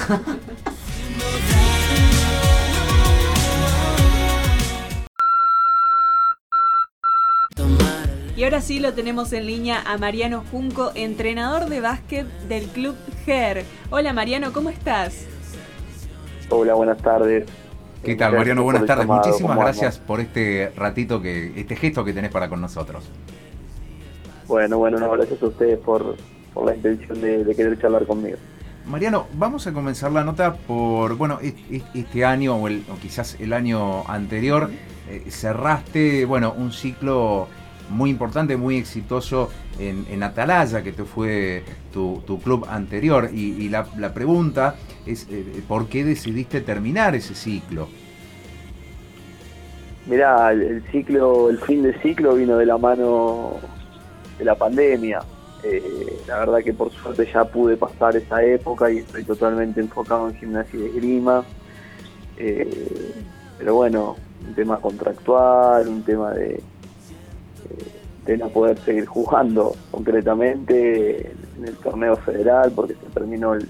Y 8.36 8.44
ahora 8.44 8.60
sí 8.60 8.78
lo 8.78 8.94
tenemos 8.94 9.32
en 9.32 9.46
línea 9.46 9.82
a 9.84 9.98
Mariano 9.98 10.44
Junco, 10.52 10.92
entrenador 10.94 11.68
de 11.68 11.80
básquet 11.80 12.24
del 12.46 12.66
Club 12.68 12.94
GER. 13.26 13.64
Hola 13.90 14.12
Mariano, 14.12 14.52
¿cómo 14.52 14.70
estás? 14.70 15.26
Hola, 16.50 16.74
buenas 16.74 16.98
tardes. 16.98 17.46
¿Qué 18.02 18.16
tal, 18.16 18.34
Mariano? 18.34 18.62
Buenas 18.62 18.86
tardes. 18.86 19.06
Muchísimas 19.06 19.58
gracias 19.58 19.98
por 19.98 20.20
este 20.20 20.72
ratito, 20.76 21.20
que 21.20 21.52
este 21.60 21.76
gesto 21.76 22.04
que 22.04 22.14
tenés 22.14 22.30
para 22.30 22.48
con 22.48 22.60
nosotros. 22.60 23.04
Bueno, 24.46 24.78
bueno, 24.78 24.98
no, 24.98 25.10
gracias 25.10 25.42
a 25.42 25.46
ustedes 25.46 25.78
por, 25.78 26.16
la 26.64 26.74
intención 26.74 27.20
de, 27.20 27.54
querer 27.54 27.78
charlar 27.78 28.06
conmigo. 28.06 28.38
Mariano, 28.86 29.26
vamos 29.34 29.66
a 29.66 29.74
comenzar 29.74 30.10
la 30.10 30.24
nota 30.24 30.54
por, 30.54 31.16
bueno, 31.16 31.38
este 31.42 32.24
año 32.24 32.56
o, 32.56 32.68
quizás 33.02 33.36
el 33.38 33.52
año 33.52 34.08
anterior 34.08 34.70
eh, 35.10 35.30
cerraste, 35.30 36.24
bueno, 36.24 36.54
un 36.56 36.72
ciclo 36.72 37.48
muy 37.90 38.10
importante, 38.10 38.56
muy 38.56 38.76
exitoso 38.76 39.50
en, 39.78 40.22
Atalaya, 40.22 40.82
que 40.82 40.92
te 40.92 41.04
fue 41.04 41.62
tu, 41.92 42.22
club 42.42 42.66
anterior. 42.68 43.30
Y, 43.32 43.68
la, 43.68 44.12
pregunta 44.14 44.74
es, 45.06 45.26
eh, 45.30 45.62
¿por 45.66 45.88
qué 45.88 46.04
decidiste 46.04 46.60
terminar 46.60 47.14
ese 47.14 47.34
ciclo? 47.34 47.88
Mirá, 50.06 50.52
el, 50.52 50.82
ciclo, 50.90 51.50
el 51.50 51.58
fin 51.58 51.82
de 51.82 51.92
ciclo 52.00 52.34
vino 52.34 52.56
de 52.56 52.66
la 52.66 52.78
mano 52.78 53.56
de 54.38 54.44
la 54.44 54.54
pandemia. 54.54 55.20
Eh, 55.62 56.20
la 56.26 56.38
verdad 56.38 56.58
que 56.62 56.72
por 56.72 56.90
suerte 56.92 57.28
ya 57.32 57.44
pude 57.44 57.76
pasar 57.76 58.16
esa 58.16 58.42
época 58.44 58.90
y 58.90 58.98
estoy 58.98 59.24
totalmente 59.24 59.80
enfocado 59.80 60.28
en 60.28 60.36
gimnasia 60.36 60.78
y 60.78 60.84
esgrima. 60.86 61.44
Eh, 62.38 63.12
pero 63.58 63.74
bueno, 63.74 64.16
un 64.46 64.54
tema 64.54 64.78
contractual, 64.78 65.88
un 65.88 66.02
tema 66.02 66.32
de, 66.32 66.62
de 68.28 68.36
no 68.36 68.48
poder 68.50 68.78
seguir 68.80 69.06
jugando 69.06 69.74
concretamente 69.90 71.32
en 71.56 71.64
el 71.66 71.76
torneo 71.76 72.14
federal 72.16 72.70
porque 72.74 72.94
se 72.94 73.06
terminó 73.14 73.54
el, 73.54 73.66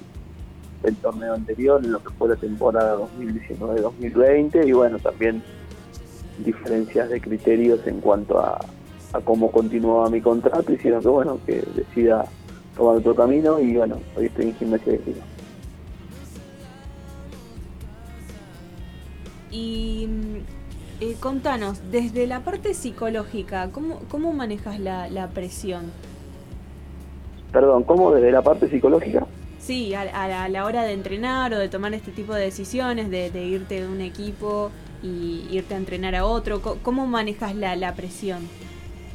torneo 1.03 1.35
anterior 1.35 1.85
en 1.85 1.93
lo 1.93 2.03
que 2.03 2.11
fue 2.15 2.31
la 2.31 2.37
temporada 2.37 2.97
2019-2020 2.97 4.67
y 4.67 4.73
bueno, 4.73 4.99
también 4.99 5.43
diferencias 6.45 7.11
de 7.11 7.21
criterios 7.21 7.87
en 7.87 8.01
cuanto 8.01 8.39
a, 8.41 8.59
cómo 9.25 9.51
continuaba 9.51 10.09
mi 10.11 10.21
contrato 10.21 10.73
hicieron 10.73 11.03
que 11.03 11.09
bueno, 11.09 11.39
que 11.47 11.63
decida 11.75 12.25
tomar 12.77 12.97
otro 12.97 13.15
camino 13.15 13.61
y 13.61 13.77
bueno, 13.77 14.01
hoy 14.17 14.27
estoy 14.27 14.47
en 14.47 14.55
gimnasia 14.57 14.93
de 14.93 15.01
Y 19.51 20.09
eh, 21.01 21.17
contanos, 21.21 21.81
desde 21.91 22.27
la 22.27 22.41
parte 22.41 22.75
psicológica, 22.75 23.71
¿cómo, 23.71 24.01
cómo 24.09 24.33
manejas 24.33 24.81
la, 24.81 25.09
la 25.09 25.29
presión? 25.29 25.93
Perdón, 27.53 27.85
¿cómo 27.85 28.13
desde 28.13 28.31
la 28.33 28.43
parte 28.43 28.69
psicológica? 28.69 29.27
Sí, 29.59 29.95
a, 29.95 30.49
la 30.49 30.65
hora 30.65 30.85
de 30.85 30.93
entrenar 30.93 31.53
o 31.53 31.59
de 31.59 31.69
tomar 31.69 31.93
este 31.93 32.11
tipo 32.11 32.35
de 32.35 32.43
decisiones, 32.43 33.11
de, 33.11 33.29
irte 33.45 33.83
de 33.83 33.89
un 33.89 34.01
equipo 34.01 34.71
y 35.03 35.47
irte 35.51 35.75
a 35.75 35.77
entrenar 35.77 36.15
a 36.15 36.25
otro, 36.25 36.63
¿cómo 36.83 37.07
manejas 37.07 37.55
la, 37.55 37.77
la 37.77 37.95
presión? 37.95 38.49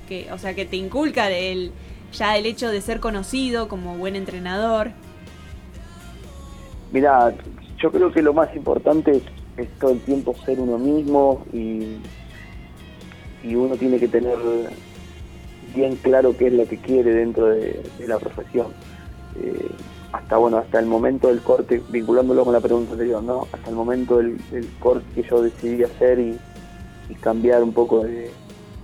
Que, 0.08 0.32
o 0.32 0.38
sea, 0.38 0.54
que 0.54 0.66
te 0.66 0.76
inculca 0.76 1.28
del, 1.28 1.72
ya 2.12 2.38
el 2.38 2.46
hecho 2.46 2.70
de 2.70 2.82
ser 2.82 3.00
conocido 3.00 3.68
como 3.68 3.98
buen 3.98 4.16
entrenador. 4.16 4.92
Mira, 6.92 7.34
yo 7.78 7.92
creo 7.92 8.12
que 8.12 8.22
lo 8.22 8.34
más 8.34 8.56
importante 8.56 9.22
es 9.58 9.70
todo 9.80 9.92
el 9.92 10.00
tiempo 10.02 10.36
ser 10.46 10.60
uno 10.60 10.78
mismo 10.78 11.46
y, 11.54 11.98
y 13.44 13.56
uno 13.56 13.76
tiene 13.76 14.00
que 14.00 14.08
tener 14.08 14.38
bien 15.76 15.96
claro 15.98 16.36
qué 16.38 16.48
es 16.48 16.54
lo 16.54 16.68
que 16.68 16.78
quiere 16.78 17.14
dentro 17.14 17.48
de, 17.48 17.82
la 18.08 18.20
profesión. 18.20 18.68
Eh, 19.36 19.70
hasta 20.12 20.38
bueno, 20.38 20.58
hasta 20.58 20.80
el 20.80 20.86
momento 20.86 21.28
del 21.28 21.42
corte, 21.42 21.82
vinculándolo 21.90 22.44
con 22.44 22.54
la 22.54 22.62
pregunta 22.62 22.92
anterior, 22.92 23.24
¿no? 23.24 23.48
Hasta 23.52 23.70
el 23.70 23.76
momento 23.76 24.18
del, 24.18 24.38
corte 24.80 25.06
que 25.16 25.24
yo 25.28 25.42
decidí 25.42 25.84
hacer 25.84 26.20
y, 26.20 26.40
cambiar 27.22 27.62
un 27.62 27.74
poco 27.74 28.04
de, 28.04 28.32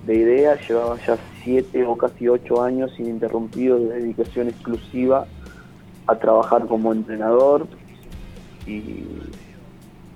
de, 0.06 0.16
idea, 0.16 0.56
llevaba 0.68 0.98
ya 1.06 1.18
siete 1.44 1.84
o 1.84 1.98
casi 1.98 2.28
ocho 2.28 2.62
años 2.62 2.92
ininterrumpidos 3.00 3.82
de 3.82 4.02
dedicación 4.02 4.50
exclusiva 4.50 5.26
a 6.06 6.16
trabajar 6.16 6.68
como 6.68 6.94
entrenador 6.94 7.66
y 8.68 9.04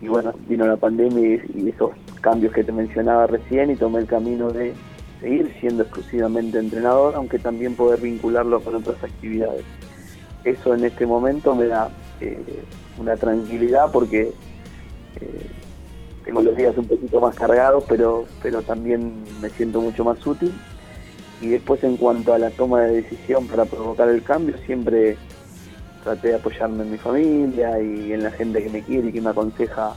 y 0.03 0.09
bueno, 0.09 0.33
vino 0.49 0.67
la 0.67 0.75
pandemia 0.75 1.41
y, 1.55 1.69
esos 1.69 1.91
cambios 2.19 2.51
que 2.51 2.65
te 2.65 2.73
mencionaba 2.73 3.25
recién 3.25 3.71
y 3.71 3.77
tomé 3.77 3.99
el 3.99 4.05
camino 4.05 4.51
de 4.51 4.73
seguir 5.21 5.55
siendo 5.61 5.83
exclusivamente 5.83 6.59
entrenador, 6.59 7.15
aunque 7.15 7.39
también 7.39 7.73
poder 7.75 8.01
vincularlo 8.01 8.59
con 8.59 8.75
otras 8.75 9.01
actividades. 9.01 9.63
Eso 10.43 10.73
en 10.73 10.83
este 10.83 11.05
momento 11.05 11.55
me 11.55 11.67
da 11.67 11.89
eh, 12.19 12.37
una 12.99 13.15
tranquilidad 13.15 13.93
porque 13.93 14.33
eh, 15.21 15.47
tengo 16.25 16.41
los 16.41 16.57
días 16.57 16.77
un 16.77 16.85
poquito 16.85 17.21
más 17.21 17.33
cargados, 17.35 17.85
pero, 17.87 18.25
pero 18.41 18.61
también 18.61 19.23
me 19.41 19.49
siento 19.51 19.79
mucho 19.79 20.03
más 20.03 20.27
útil. 20.27 20.51
Y 21.39 21.47
después 21.47 21.81
en 21.85 21.95
cuanto 21.95 22.33
a 22.33 22.39
la 22.39 22.49
toma 22.49 22.81
de 22.81 23.03
decisión 23.03 23.47
para 23.47 23.63
provocar 23.63 24.09
el 24.09 24.21
cambio, 24.21 24.55
siempre 24.65 25.15
traté 26.03 26.29
de 26.29 26.35
apoyarme 26.35 26.83
en 26.83 26.91
mi 26.91 26.97
familia 26.97 27.81
y 27.81 28.13
en 28.13 28.23
la 28.23 28.31
gente 28.31 28.63
que 28.63 28.69
me 28.69 28.81
quiere 28.81 29.09
y 29.09 29.11
que 29.11 29.21
me 29.21 29.29
aconseja 29.29 29.93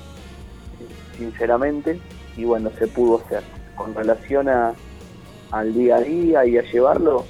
sinceramente 1.16 1.98
y 2.36 2.44
bueno, 2.44 2.70
se 2.78 2.86
pudo 2.86 3.20
hacer. 3.20 3.42
Con 3.74 3.94
relación 3.94 4.48
a, 4.48 4.74
al 5.50 5.74
día 5.74 5.96
a 5.96 6.00
día 6.00 6.46
y 6.46 6.58
a 6.58 6.62
llevarlo, 6.62 7.24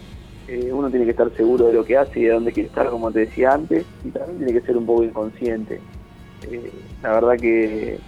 eh, 0.49 0.71
uno 0.73 0.91
tiene 0.91 1.05
que 1.05 1.13
estar 1.13 1.31
seguro 1.37 1.67
de 1.67 1.73
lo 1.73 1.85
que 1.85 1.97
hace 1.97 2.21
y 2.21 2.25
de 2.25 2.33
dónde 2.33 2.53
quiere 2.53 2.69
estar, 2.69 2.89
como 2.89 3.11
te 3.11 3.21
decía 3.21 3.53
antes, 3.53 3.85
y 4.05 4.11
también 4.11 4.39
tiene 4.39 4.53
que 4.53 4.67
ser 4.67 4.77
un 4.77 4.87
poco 4.87 5.03
inconsciente. 5.03 5.81
Eh, 6.51 6.73
la 7.03 7.15
verdad 7.15 7.37
que 7.37 7.99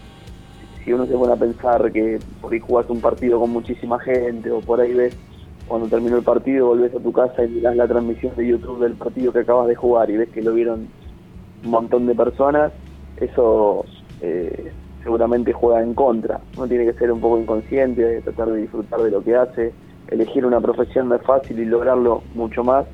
si 0.84 0.92
uno 0.92 1.06
se 1.06 1.14
pone 1.14 1.32
a 1.32 1.36
pensar 1.36 1.90
que 1.92 2.18
por 2.40 2.52
ahí 2.52 2.60
jugás 2.60 2.88
un 2.90 3.00
partido 3.00 3.40
con 3.40 3.50
muchísima 3.50 3.98
gente 3.98 4.50
o 4.50 4.60
por 4.60 4.80
ahí 4.80 4.92
ves 4.92 5.16
cuando 5.68 5.86
terminó 5.88 6.16
el 6.16 6.22
partido 6.22 6.68
volvés 6.68 6.94
a 6.94 6.98
tu 6.98 7.12
casa 7.12 7.44
y 7.44 7.48
mirás 7.48 7.76
la 7.76 7.86
transmisión 7.86 8.34
de 8.36 8.46
YouTube 8.46 8.80
del 8.80 8.94
partido 8.94 9.32
que 9.32 9.40
acabas 9.40 9.68
de 9.68 9.74
jugar 9.74 10.10
y 10.10 10.16
ves 10.16 10.30
que 10.30 10.42
lo 10.42 10.54
vieron 10.54 10.88
un 11.64 11.70
montón 11.70 12.06
de 12.06 12.14
personas, 12.14 12.72
eso 13.18 13.84
eh, 14.22 14.72
seguramente 15.02 15.52
juega 15.52 15.82
en 15.82 15.94
contra. 15.94 16.40
Uno 16.56 16.66
tiene 16.66 16.86
que 16.86 16.94
ser 16.94 17.12
un 17.12 17.20
poco 17.20 17.38
inconsciente, 17.38 18.22
tratar 18.22 18.50
de 18.50 18.62
disfrutar 18.62 19.00
de 19.00 19.10
lo 19.10 19.22
que 19.22 19.36
hace. 19.36 19.72
Elegir 20.08 20.46
una 20.46 20.60
profesión 20.60 21.08
no 21.08 21.16
es 21.16 21.22
fácil 21.22 21.58
y 21.58 21.64
lograrlo 21.64 22.22
mucho 22.34 22.64
más. 22.64 22.86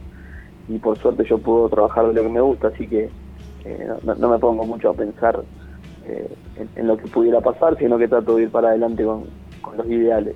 Y 0.69 0.79
por 0.79 0.99
suerte 0.99 1.25
yo 1.25 1.39
puedo 1.39 1.69
trabajar 1.69 2.09
de 2.09 2.15
lo 2.15 2.23
que 2.23 2.29
me 2.29 2.41
gusta, 2.41 2.69
así 2.69 2.89
que 2.89 3.11
eh, 3.65 3.89
no, 4.03 4.29
me 4.29 4.39
pongo 4.39 4.65
mucho 4.65 4.91
a 4.91 4.95
pensar 4.95 5.43
eh, 6.07 6.29
en, 6.75 6.87
lo 6.87 6.97
que 6.97 7.07
pudiera 7.07 7.41
pasar, 7.41 7.77
sino 7.79 7.99
que 7.99 8.09
trato 8.09 8.37
de 8.37 8.45
ir 8.45 8.51
para 8.51 8.69
adelante 8.69 9.05
con 9.05 9.77
los 9.77 9.87
ideales. 9.87 10.35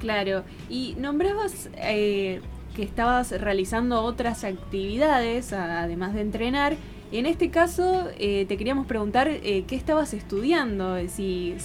Claro, 0.00 0.42
y 0.68 0.94
nombrabas 0.98 1.70
eh, 1.76 2.40
que 2.74 2.82
estabas 2.82 3.38
realizando 3.40 4.02
otras 4.02 4.44
actividades, 4.44 5.52
además 5.52 6.14
de 6.14 6.20
entrenar. 6.20 6.74
En 7.12 7.24
este 7.24 7.50
caso, 7.50 8.08
eh, 8.18 8.46
te 8.46 8.56
queríamos 8.56 8.86
preguntar 8.86 9.28
eh, 9.28 9.64
qué 9.66 9.76
estabas 9.76 10.12
estudiando, 10.12 10.96
si 11.08 11.56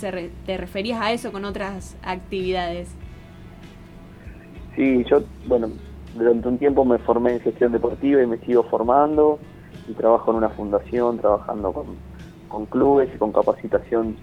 te 0.45 0.57
referías 0.57 1.01
a 1.01 1.11
eso 1.11 1.31
con 1.31 1.45
otras 1.45 1.97
actividades. 2.03 2.95
Sí, 4.75 5.03
yo, 5.09 5.23
bueno, 5.47 5.71
durante 6.15 6.47
un 6.47 6.57
tiempo 6.57 6.85
me 6.85 6.99
formé 6.99 7.33
en 7.33 7.39
gestión 7.41 7.71
deportiva 7.71 8.21
y 8.21 8.27
me 8.27 8.37
sigo 8.37 8.63
formando 8.63 9.39
y 9.89 9.93
trabajo 9.93 10.31
en 10.31 10.37
una 10.37 10.49
fundación, 10.49 11.17
trabajando 11.19 11.73
con, 11.73 11.85
con 12.47 12.65
clubes 12.67 13.09
y 13.13 13.17
con 13.17 13.33
capacitación 13.33 14.15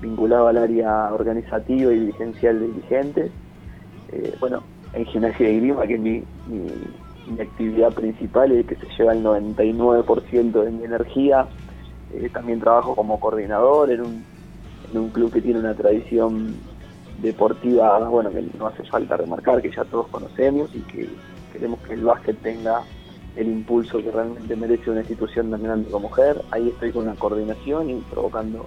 vinculado 0.00 0.48
al 0.48 0.58
área 0.58 1.12
organizativa 1.12 1.92
y 1.92 2.00
dirigencial 2.00 2.60
de 2.60 2.66
dirigentes. 2.68 3.30
Eh, 4.12 4.34
bueno, 4.40 4.62
en 4.92 5.04
gimnasia 5.06 5.46
de 5.46 5.56
grima, 5.56 5.86
que 5.86 5.94
es 5.94 6.00
mi, 6.00 6.24
mi, 6.46 7.40
actividad 7.40 7.92
principal 7.92 8.58
y 8.58 8.64
que 8.64 8.74
se 8.74 8.86
lleva 8.98 9.12
el 9.12 9.22
99% 9.22 10.64
de 10.64 10.70
mi 10.70 10.84
energía. 10.84 11.46
Eh, 12.12 12.28
también 12.32 12.58
trabajo 12.58 12.96
como 12.96 13.20
coordinador 13.20 13.90
en 13.90 14.00
un, 14.00 15.10
club 15.10 15.32
que 15.32 15.40
tiene 15.40 15.60
una 15.60 15.74
tradición 15.74 16.56
deportiva, 17.22 17.98
bueno, 18.08 18.30
que 18.30 18.44
no 18.58 18.66
hace 18.66 18.82
falta 18.84 19.16
remarcar, 19.16 19.62
que 19.62 19.70
ya 19.70 19.84
todos 19.84 20.08
conocemos 20.08 20.74
y 20.74 20.80
que 20.80 21.08
queremos 21.52 21.78
que 21.80 21.94
el 21.94 22.02
básquet 22.02 22.36
tenga 22.42 22.82
el 23.36 23.46
impulso 23.46 23.98
que 23.98 24.10
realmente 24.10 24.56
merece 24.56 24.90
una 24.90 25.00
institución 25.00 25.50
tan 25.50 25.84
como 25.84 26.08
mujer. 26.08 26.42
Ahí 26.50 26.68
estoy 26.68 26.90
con 26.90 27.06
la 27.06 27.14
coordinación 27.14 27.90
y 27.90 27.94
provocando 28.10 28.66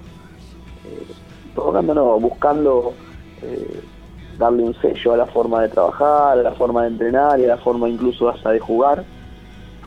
eh, 0.86 1.84
no, 1.94 2.20
buscando 2.20 2.94
eh, 3.42 3.82
darle 4.38 4.64
un 4.64 4.74
sello 4.76 5.14
a 5.14 5.18
la 5.18 5.26
forma 5.26 5.62
de 5.62 5.70
trabajar, 5.70 6.38
a 6.40 6.42
la 6.42 6.52
forma 6.54 6.84
de 6.84 6.90
entrenar 6.90 7.40
y 7.40 7.46
a 7.46 7.50
la 7.50 7.58
forma 7.58 7.90
incluso 7.90 8.30
hasta 8.30 8.52
de 8.52 8.60
jugar, 8.60 9.04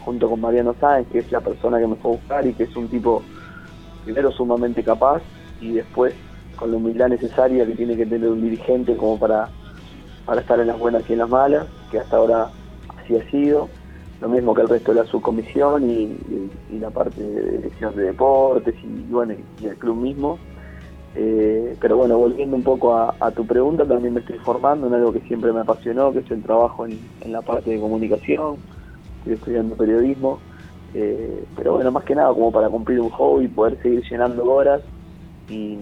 junto 0.05 0.29
con 0.29 0.41
Mariano 0.41 0.75
Sáenz, 0.81 1.09
que 1.09 1.19
es 1.19 1.33
la 1.33 1.41
persona 1.41 1.79
que 1.79 1.87
me 1.87 1.97
fue 1.97 2.13
a 2.13 2.15
buscar 2.15 2.47
y 2.47 2.55
que 2.55 2.65
es 2.65 2.77
un 2.77 2.89
tipo 2.89 3.23
primero 4.05 4.31
sumamente 4.31 4.85
capaz 4.85 5.21
y 5.61 5.73
después 5.73 6.15
con 6.57 6.71
la 6.71 6.77
humildad 6.77 7.09
necesaria 7.09 7.67
que 7.67 7.75
tiene 7.75 7.97
que 7.97 8.07
tener 8.07 8.29
un 8.29 8.41
dirigente 8.41 8.97
como 8.97 9.19
para 9.19 9.49
para 10.27 10.41
estar 10.41 10.61
en 10.61 10.67
las 10.67 10.79
buenas 10.79 11.09
y 11.09 11.13
en 11.13 11.21
las 11.21 11.29
malas, 11.29 11.67
que 11.91 12.01
hasta 12.01 12.17
ahora 12.17 12.51
así 12.99 13.17
ha 13.17 13.31
sido. 13.31 13.69
Lo 14.21 14.29
mismo 14.29 14.55
que 14.55 14.63
el 14.63 14.69
resto 14.69 14.93
de 14.93 15.03
la 15.03 15.07
subcomisión 15.07 15.89
y, 15.89 16.17
y, 16.71 16.79
la 16.79 16.91
parte 16.91 17.23
de 17.23 17.59
dirección 17.59 17.95
de 17.95 18.05
deportes 18.05 18.75
y, 18.83 19.13
bueno, 19.13 19.35
y 19.61 19.67
el 19.67 19.77
club 19.77 19.97
mismo. 19.97 20.39
Eh, 21.19 21.75
pero 21.81 21.97
bueno, 21.97 22.19
volviendo 22.19 22.57
un 22.57 22.63
poco 22.63 22.95
a, 22.95 23.31
tu 23.31 23.47
pregunta, 23.47 23.87
también 23.87 24.13
me 24.13 24.21
estoy 24.21 24.39
formando 24.39 24.87
en 24.87 24.95
algo 24.95 25.15
que 25.15 25.21
siempre 25.21 25.51
me 25.51 25.61
apasionó, 25.61 26.13
que 26.13 26.19
es 26.19 26.31
el 26.31 26.43
trabajo 26.43 26.87
en, 26.87 26.99
la 27.33 27.41
parte 27.41 27.71
de 27.71 27.81
comunicación. 27.81 28.57
Estoy 29.21 29.33
estudiando 29.33 29.77
periodismo. 29.77 30.39
Eh, 30.93 31.45
pero 31.57 31.75
bueno, 31.75 31.91
más 31.91 32.05
que 32.05 32.15
nada 32.15 32.33
como 32.35 32.53
para 32.53 32.69
cumplir 32.69 33.01
un 33.01 33.11
hobby, 33.11 33.49
poder 33.49 33.81
seguir 33.83 34.03
llenando 34.11 34.45
horas 34.45 34.83
y, 35.49 35.79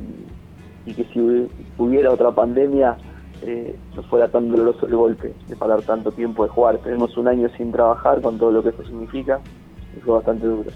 que 0.87 1.05
si 1.13 1.49
hubiera 1.79 2.13
otra 2.13 2.31
pandemia 2.31 2.97
eh, 3.43 3.77
no 3.97 4.03
fuera 4.05 4.29
tan 4.29 4.51
doloroso 4.51 4.87
el 4.87 4.95
golpe 4.95 5.35
de 5.49 5.57
parar 5.57 5.83
tanto 5.83 6.13
tiempo 6.13 6.45
de 6.45 6.51
jugar. 6.51 6.79
Tenemos 6.79 7.17
un 7.17 7.27
año 7.27 7.49
sin 7.57 7.73
trabajar 7.73 8.21
con 8.23 8.39
todo 8.39 8.53
lo 8.53 8.63
que 8.63 8.69
eso 8.69 8.85
significa 8.85 9.41
y 9.97 10.01
fue 10.01 10.15
bastante 10.15 10.47
duro. 10.47 10.71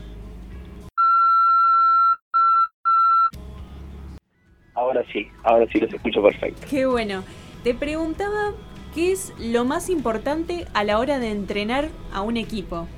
Ahora 4.89 5.05
sí, 5.13 5.29
ahora 5.43 5.67
sí 5.71 5.81
los 5.81 5.93
escucho 5.93 6.23
perfecto. 6.23 6.67
Qué 6.71 6.87
bueno. 6.87 7.23
Te 7.63 7.75
preguntaba 7.75 8.53
qué 8.95 9.13
es 9.13 9.35
lo 9.39 9.67
más 9.67 9.91
importante 9.91 10.65
a 10.73 10.83
la 10.83 10.99
hora 10.99 11.19
de 11.19 11.31
entrenar 11.31 11.89
a 12.11 12.23
un 12.23 12.39
equipo. 12.39 12.89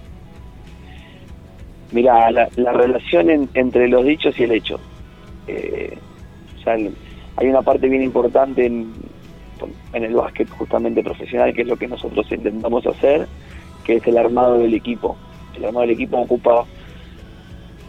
Mira, 1.90 2.30
la, 2.30 2.48
relación 2.72 3.48
entre 3.54 3.88
los 3.88 4.04
dichos 4.04 4.38
y 4.38 4.44
el 4.44 4.52
hecho. 4.52 4.78
Eh, 5.48 5.98
hay 6.64 7.48
una 7.48 7.62
parte 7.62 7.88
bien 7.88 8.04
importante 8.04 8.66
en, 8.66 8.92
en 9.92 10.04
el 10.04 10.14
básquet 10.14 10.48
justamente 10.48 11.02
profesional, 11.02 11.52
que 11.52 11.62
es 11.62 11.66
lo 11.66 11.76
que 11.76 11.88
nosotros 11.88 12.30
intentamos 12.30 12.86
hacer, 12.86 13.26
que 13.82 13.96
es 13.96 14.06
el 14.06 14.16
armado 14.16 14.58
del 14.58 14.74
equipo. 14.74 15.16
El 15.56 15.64
armado 15.64 15.80
del 15.80 15.96
equipo 15.96 16.18
ocupa 16.18 16.66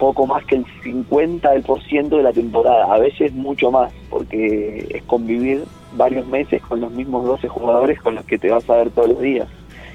poco 0.02 0.26
más 0.26 0.44
que 0.46 0.56
el 0.56 0.66
50% 0.84 2.10
de 2.10 2.24
la 2.24 2.34
temporada, 2.34 2.92
a 2.92 2.98
veces 2.98 3.32
mucho 3.34 3.70
más, 3.70 3.94
porque 4.10 4.88
es 4.90 5.04
convivir 5.04 5.64
varios 5.96 6.26
meses 6.26 6.60
con 6.64 6.82
los 6.82 6.92
mismos 6.92 7.24
12 7.24 7.48
jugadores 7.48 8.02
con 8.02 8.16
los 8.16 8.26
que 8.26 8.40
te 8.40 8.50
vas 8.50 8.68
a 8.68 8.78
ver 8.78 8.90
todos 8.90 9.10
los 9.10 9.22
días, 9.22 9.48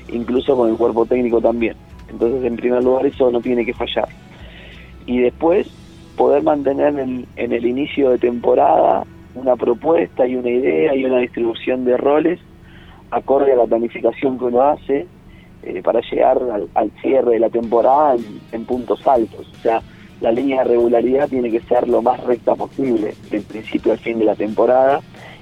incluso 0.08 0.56
con 0.56 0.70
el 0.70 0.76
cuerpo 0.76 1.06
técnico 1.06 1.40
también. 1.40 1.74
Entonces, 2.08 2.44
en 2.44 2.54
primer 2.54 2.84
lugar, 2.84 3.04
eso 3.04 3.32
no 3.32 3.40
tiene 3.40 3.66
que 3.66 3.74
fallar. 3.74 4.08
Y 5.06 5.18
después, 5.18 5.68
poder 6.16 6.44
mantener 6.44 6.96
en, 7.00 7.26
en 7.34 7.52
el 7.52 7.66
inicio 7.66 8.10
de 8.10 8.18
temporada 8.18 9.02
una 9.34 9.56
propuesta 9.56 10.24
y 10.24 10.36
una 10.36 10.50
idea 10.50 10.94
y 10.94 11.04
una 11.04 11.18
distribución 11.18 11.84
de 11.84 11.96
roles 11.96 12.38
acorde 13.10 13.52
a 13.52 13.56
la 13.56 13.66
planificación 13.66 14.38
que 14.38 14.44
uno 14.44 14.62
hace 14.62 15.08
eh, 15.66 15.82
para 15.82 16.00
llegar 16.00 16.38
al, 16.74 16.90
cierre 17.02 17.32
de 17.32 17.38
la 17.40 17.50
temporada 17.50 18.14
en, 18.52 18.64
puntos 18.66 19.04
altos. 19.04 19.48
O 19.52 19.62
sea, 19.62 19.82
la 20.20 20.32
línea 20.32 20.62
de 20.62 20.70
regularidad 20.70 21.28
tiene 21.28 21.50
que 21.50 21.60
ser 21.60 21.88
lo 21.88 22.02
más 22.02 22.22
recta 22.24 22.54
posible, 22.54 23.14
del 23.30 23.42
principio 23.42 23.92
al 23.92 23.98
fin 23.98 24.18
de 24.18 24.24
la 24.24 24.34
temporada, 24.34 25.00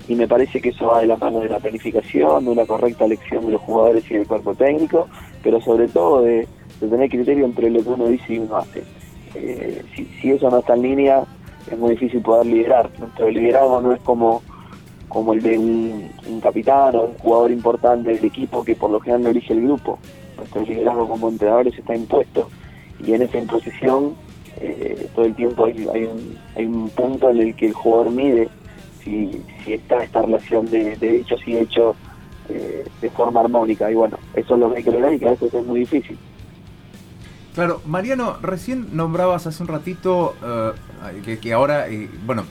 y 0.09 0.15
me 0.15 0.29
parece 0.29 0.61
que 0.61 0.71
eso 0.71 0.89
va 0.89 1.01
de 1.01 1.07
la 1.07 1.17
mano 1.17 1.41
de 1.41 1.49
la 1.49 1.59
planificación, 1.59 2.45
de 2.45 2.51
una 2.51 2.67
correcta 2.67 3.05
elección 3.05 3.47
de 3.47 3.53
los 3.53 3.61
jugadores 3.63 4.05
y 4.11 4.15
del 4.15 4.27
cuerpo 4.27 4.55
técnico, 4.55 5.09
pero 5.43 5.61
sobre 5.61 5.89
todo 5.89 6.23
de, 6.23 6.47
tener 6.81 7.09
criterio 7.09 7.47
entre 7.47 7.71
lo 7.71 7.83
que 7.83 7.89
uno 7.89 8.09
dice 8.09 8.35
y 8.35 8.39
uno 8.39 8.57
hace. 8.57 8.83
Eh, 9.35 9.83
si, 9.95 10.05
si 10.21 10.31
eso 10.33 10.51
no 10.51 10.59
está 10.59 10.75
en 10.75 10.83
línea, 10.83 11.25
es 11.71 11.79
muy 11.79 11.91
difícil 11.91 12.21
poder 12.21 12.47
liderar. 12.47 12.91
Nuestro 12.99 13.31
liderazgo 13.31 13.81
no 13.81 13.93
es 13.93 14.01
como, 14.03 14.43
como 15.09 15.33
el 15.33 15.43
de 15.43 15.59
un, 15.59 16.41
capitán 16.43 16.95
o 16.97 17.05
un 17.05 17.15
jugador 17.15 17.51
importante 17.51 18.11
del 18.11 18.25
equipo 18.25 18.65
que 18.65 18.75
por 18.75 18.91
lo 18.91 19.01
general 19.01 19.23
no 19.23 19.29
elige 19.31 19.53
el 19.53 19.63
grupo. 19.63 19.99
Nuestro 20.37 20.63
liderazgo 20.63 21.09
como 21.09 21.29
entrenadores 21.29 21.79
está 21.79 21.95
impuesto 21.95 22.51
y 23.05 23.15
en 23.15 23.23
esa 23.23 23.39
imposición 23.39 24.15
eh, 24.67 25.09
todo 25.15 25.25
el 25.27 25.35
tiempo 25.35 25.67
hay, 25.67 25.87
hay, 25.95 26.05
un, 26.05 26.39
hay 26.57 26.65
un 26.67 26.89
punto 26.91 27.31
en 27.31 27.39
el 27.41 27.55
que 27.55 27.67
el 27.67 27.73
jugador 27.73 28.11
mide 28.11 28.49
si, 29.05 29.43
está 29.67 30.03
esta 30.03 30.23
relación 30.23 30.67
de, 30.71 30.97
hechos 31.01 31.41
y 31.47 31.57
hechos 31.57 31.97
eh, 32.49 32.85
de 33.01 33.11
forma 33.11 33.41
armónica. 33.41 33.91
Y 33.91 33.95
bueno, 33.95 34.19
eso 34.35 34.55
es 34.55 34.61
lo 34.61 34.71
que 34.71 34.79
hay 34.79 34.85
que 34.85 34.91
lograr 34.91 35.15
y 35.15 35.19
que 35.19 35.27
a 35.27 35.31
veces 35.31 35.55
es 35.55 35.67
muy 35.67 35.81
difícil. 35.81 36.19
Claro, 37.55 37.81
Mariano, 37.87 38.39
recién 38.43 38.97
nombrabas 38.97 39.47
hace 39.47 39.63
un 39.63 39.69
ratito 39.69 40.35
eh, 40.45 41.39
que, 41.41 41.53
ahora, 41.53 41.89
eh, 41.89 42.11
bueno, 42.27 42.45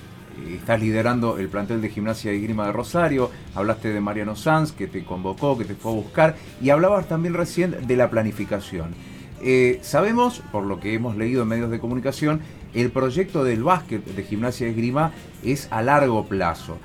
estás 0.50 0.80
liderando 0.80 1.38
el 1.38 1.50
plantel 1.50 1.82
de 1.82 1.90
gimnasia 1.90 2.32
y 2.32 2.42
grima 2.42 2.68
de 2.68 2.72
Rosario, 2.72 3.30
hablaste 3.54 3.92
de 3.92 4.00
Mariano 4.00 4.38
Sanz, 4.38 4.72
que 4.72 4.88
te 4.88 5.04
convocó, 5.04 5.58
que 5.58 5.66
te 5.66 5.76
fue 5.76 5.92
a 5.92 5.96
buscar, 5.96 6.36
y 6.62 6.70
hablabas 6.70 7.08
también 7.08 7.34
recién 7.34 7.86
de 7.86 7.98
la 7.98 8.10
planificación. 8.10 8.96
Eh, 9.44 9.80
sabemos, 9.82 10.42
por 10.52 10.64
lo 10.64 10.80
que 10.80 10.94
hemos 10.94 11.18
leído 11.18 11.44
en 11.44 11.50
medios 11.50 11.70
de 11.70 11.80
comunicación, 11.80 12.42
el 12.74 12.92
proyecto 12.92 13.44
del 13.44 13.64
básquet 13.64 14.04
de 14.04 14.24
gimnasia 14.24 14.68
y 14.68 14.74
grima 14.74 15.12
es 15.44 15.68
a 15.72 15.82
largo 15.82 16.26
plazo. 16.26 16.78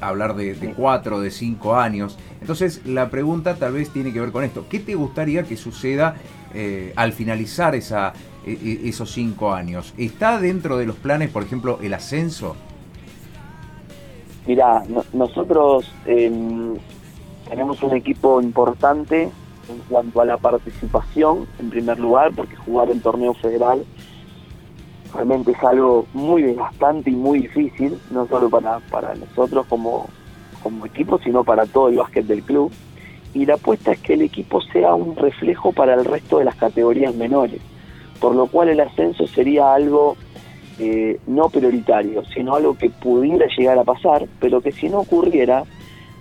hablar 0.00 0.36
de, 0.36 0.54
de 0.54 0.72
cuatro, 0.74 1.18
de 1.18 1.32
cinco 1.32 1.74
años. 1.74 2.16
Entonces 2.40 2.86
la 2.86 3.10
pregunta 3.10 3.56
tal 3.56 3.72
vez 3.72 3.90
tiene 3.90 4.12
que 4.12 4.20
ver 4.20 4.30
con 4.30 4.44
esto. 4.44 4.66
¿Qué 4.68 4.78
te 4.78 4.94
gustaría 4.94 5.42
que 5.42 5.56
suceda 5.56 6.14
eh, 6.54 6.92
al 6.94 7.12
finalizar 7.12 7.74
esa, 7.74 8.12
e, 8.46 8.52
e, 8.52 8.88
esos 8.88 9.10
cinco 9.10 9.52
años? 9.52 9.92
¿Está 9.98 10.40
dentro 10.40 10.78
de 10.78 10.86
los 10.86 10.94
planes, 10.94 11.30
por 11.30 11.42
ejemplo, 11.42 11.80
el 11.82 11.92
ascenso? 11.92 12.54
Mira, 14.46 14.84
nosotros 15.12 15.92
em, 16.06 16.76
tenemos 17.48 17.82
un 17.82 17.96
equipo 17.96 18.40
importante 18.40 19.30
en 19.68 19.78
cuanto 19.88 20.20
a 20.20 20.24
la 20.24 20.36
participación, 20.36 21.46
en 21.58 21.70
primer 21.70 21.98
lugar, 21.98 22.32
porque 22.34 22.56
jugar 22.56 22.90
en 22.90 23.00
torneo 23.00 23.34
federal 23.34 23.84
realmente 25.14 25.52
es 25.52 25.64
algo 25.64 26.06
muy 26.12 26.42
desgastante 26.42 27.10
y 27.10 27.14
muy 27.14 27.40
difícil, 27.40 27.98
no 28.10 28.26
solo 28.28 28.50
para, 28.50 28.80
para 28.90 29.14
nosotros 29.14 29.66
como, 29.66 30.08
como 30.62 30.86
equipo, 30.86 31.18
sino 31.18 31.44
para 31.44 31.66
todo 31.66 31.88
el 31.88 31.96
básquet 31.96 32.26
del 32.26 32.42
club. 32.42 32.70
Y 33.34 33.46
la 33.46 33.54
apuesta 33.54 33.92
es 33.92 34.00
que 34.00 34.14
el 34.14 34.22
equipo 34.22 34.60
sea 34.60 34.94
un 34.94 35.16
reflejo 35.16 35.72
para 35.72 35.94
el 35.94 36.04
resto 36.04 36.38
de 36.38 36.44
las 36.44 36.56
categorías 36.56 37.14
menores, 37.14 37.60
por 38.20 38.34
lo 38.34 38.46
cual 38.46 38.68
el 38.68 38.80
ascenso 38.80 39.26
sería 39.26 39.74
algo 39.74 40.16
eh, 40.78 41.18
no 41.26 41.48
prioritario, 41.48 42.24
sino 42.26 42.54
algo 42.54 42.76
que 42.76 42.90
pudiera 42.90 43.46
llegar 43.56 43.78
a 43.78 43.84
pasar, 43.84 44.26
pero 44.40 44.60
que 44.60 44.72
si 44.72 44.88
no 44.88 45.00
ocurriera, 45.00 45.64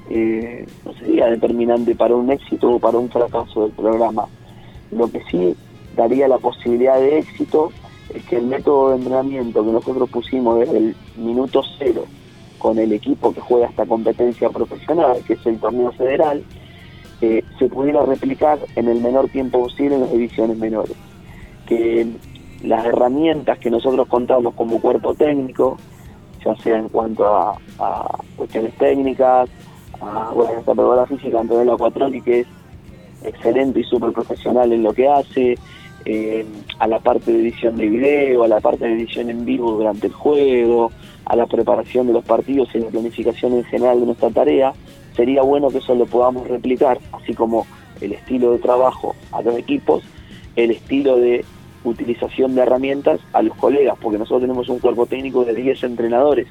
eh, 0.10 0.66
no 0.86 0.94
sería 0.94 1.28
determinante 1.28 1.96
para 1.96 2.16
un 2.16 2.32
éxito 2.32 2.72
o 2.74 2.80
para 2.80 2.98
un 2.98 3.10
fracaso 3.10 3.64
del 3.64 3.72
programa. 3.72 4.28
Lo 4.92 5.10
que 5.10 5.22
sí 5.30 5.56
daría 5.96 6.28
la 6.28 6.38
posibilidad 6.38 7.00
de 7.00 7.20
éxito 7.20 7.72
es 8.14 8.24
que 8.26 8.38
el 8.38 8.46
método 8.46 8.92
de 8.92 8.98
entrenamiento 8.98 9.66
que 9.66 9.72
nosotros 9.72 10.10
pusimos 10.10 10.60
desde 10.60 10.78
el 10.78 10.96
minuto 11.18 11.64
cero 11.78 12.06
con 12.58 12.78
el 12.80 12.94
equipo 12.94 13.34
que 13.34 13.42
juega 13.42 13.68
esta 13.68 13.86
competencia 13.86 14.50
profesional, 14.50 15.18
que 15.28 15.34
es 15.34 15.46
el 15.46 15.60
torneo 15.60 15.92
federal, 15.92 16.44
se 17.20 17.70
pudiera 17.70 18.04
replicar 18.04 18.60
en 18.76 18.88
el 18.88 19.02
menor 19.02 19.30
tiempo 19.30 19.64
posible 19.64 19.96
en 19.96 20.02
las 20.02 20.12
divisiones 20.12 20.58
menores. 20.58 20.96
Que 21.66 22.08
las 22.64 22.86
herramientas 22.86 23.60
que 23.60 23.70
nosotros 23.70 24.08
contamos 24.08 24.54
como 24.56 24.82
cuerpo 24.82 25.14
técnico, 25.14 25.78
ya 26.44 26.56
sea 26.58 26.78
en 26.78 26.90
cuanto 26.90 27.26
a, 27.26 27.58
cuestiones 28.36 28.74
técnicas, 28.78 29.50
a 30.02 30.32
bueno, 30.34 30.52
esta 30.52 30.74
preparadora 30.74 31.06
física 31.06 31.40
Antonella 31.40 31.78
Cuatroni, 31.78 32.22
que 32.22 32.42
es 32.42 32.48
excelente 33.24 33.80
y 33.80 33.84
súper 33.84 34.12
profesional 34.12 34.72
en 34.72 34.84
lo 34.84 34.94
que 34.94 35.08
hace, 35.08 35.58
eh, 36.06 36.46
a 36.80 36.88
la 36.88 37.00
parte 37.00 37.32
de 37.32 37.40
edición 37.40 37.78
de 37.78 37.88
video, 37.88 38.44
a 38.44 38.48
la 38.48 38.60
parte 38.60 38.86
de 38.86 38.94
edición 38.94 39.30
en 39.30 39.46
vivo 39.46 39.72
durante 39.72 40.08
el 40.08 40.14
juego, 40.14 40.92
a 41.26 41.36
la 41.36 41.48
preparación 41.48 42.08
de 42.08 42.14
los 42.14 42.24
partidos 42.24 42.70
y 42.74 42.80
la 42.80 42.90
planificación 42.90 43.54
en 43.54 43.64
general 43.64 44.00
de 44.00 44.06
nuestra 44.06 44.30
tarea, 44.30 44.74
sería 45.16 45.42
bueno 45.42 45.70
que 45.70 45.80
eso 45.80 45.96
lo 45.96 46.06
podamos 46.06 46.48
replicar, 46.48 47.00
así 47.12 47.34
como 47.34 47.66
el 48.02 48.14
estilo 48.14 48.52
de 48.52 48.60
trabajo 48.60 49.16
a 49.32 49.42
los 49.42 49.58
equipos, 49.58 50.04
el 50.56 50.72
estilo 50.72 51.18
de 51.18 51.44
utilización 51.84 52.56
de 52.56 52.62
herramientas 52.62 53.20
a 53.34 53.42
los 53.42 53.56
colegas, 53.58 53.98
porque 54.02 54.18
nosotros 54.18 54.42
tenemos 54.42 54.70
un 54.70 54.80
cuerpo 54.80 55.06
técnico 55.06 55.46
de 55.46 55.56
10 55.56 55.84
entrenadores, 55.84 56.48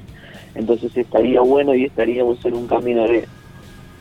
entonces 0.55 0.97
estaría 0.97 1.41
bueno 1.41 1.75
y 1.75 1.85
estaríamos 1.85 2.45
en 2.45 2.55
un 2.55 2.67
camino 2.67 3.07
de 3.07 3.27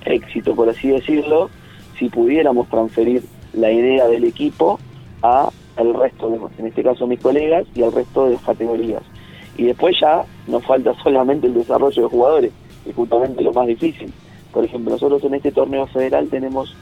éxito, 0.06 0.56
por 0.56 0.70
así 0.70 0.90
decirlo, 0.90 1.50
si 1.98 2.10
pudiéramos 2.10 2.68
transferir 2.70 3.24
la 3.54 3.72
idea 3.72 4.08
del 4.08 4.24
equipo 4.24 4.80
a 5.22 5.50
el 5.78 5.94
resto, 5.94 6.30
de, 6.30 6.40
en 6.60 6.68
este 6.68 6.84
caso 6.84 7.08
mis 7.08 7.20
colegas, 7.20 7.66
y 7.74 7.84
al 7.84 7.92
resto 7.92 8.26
de 8.26 8.34
las 8.34 8.42
categorías. 8.44 9.02
Y 9.58 9.66
después 9.66 9.96
ya 10.00 10.24
nos 10.48 10.64
falta 10.66 10.94
solamente 11.04 11.48
el 11.48 11.54
desarrollo 11.54 12.04
de 12.04 12.10
jugadores, 12.10 12.52
que 12.84 12.90
es 12.92 12.96
justamente 12.96 13.44
lo 13.44 13.54
más 13.54 13.68
difícil. 13.68 14.12
Por 14.52 14.66
ejemplo, 14.66 14.92
nosotros 14.92 15.24
en 15.24 15.36
este 15.36 15.52
torneo 15.52 15.88
federal 15.88 16.28
tenemos 16.28 16.76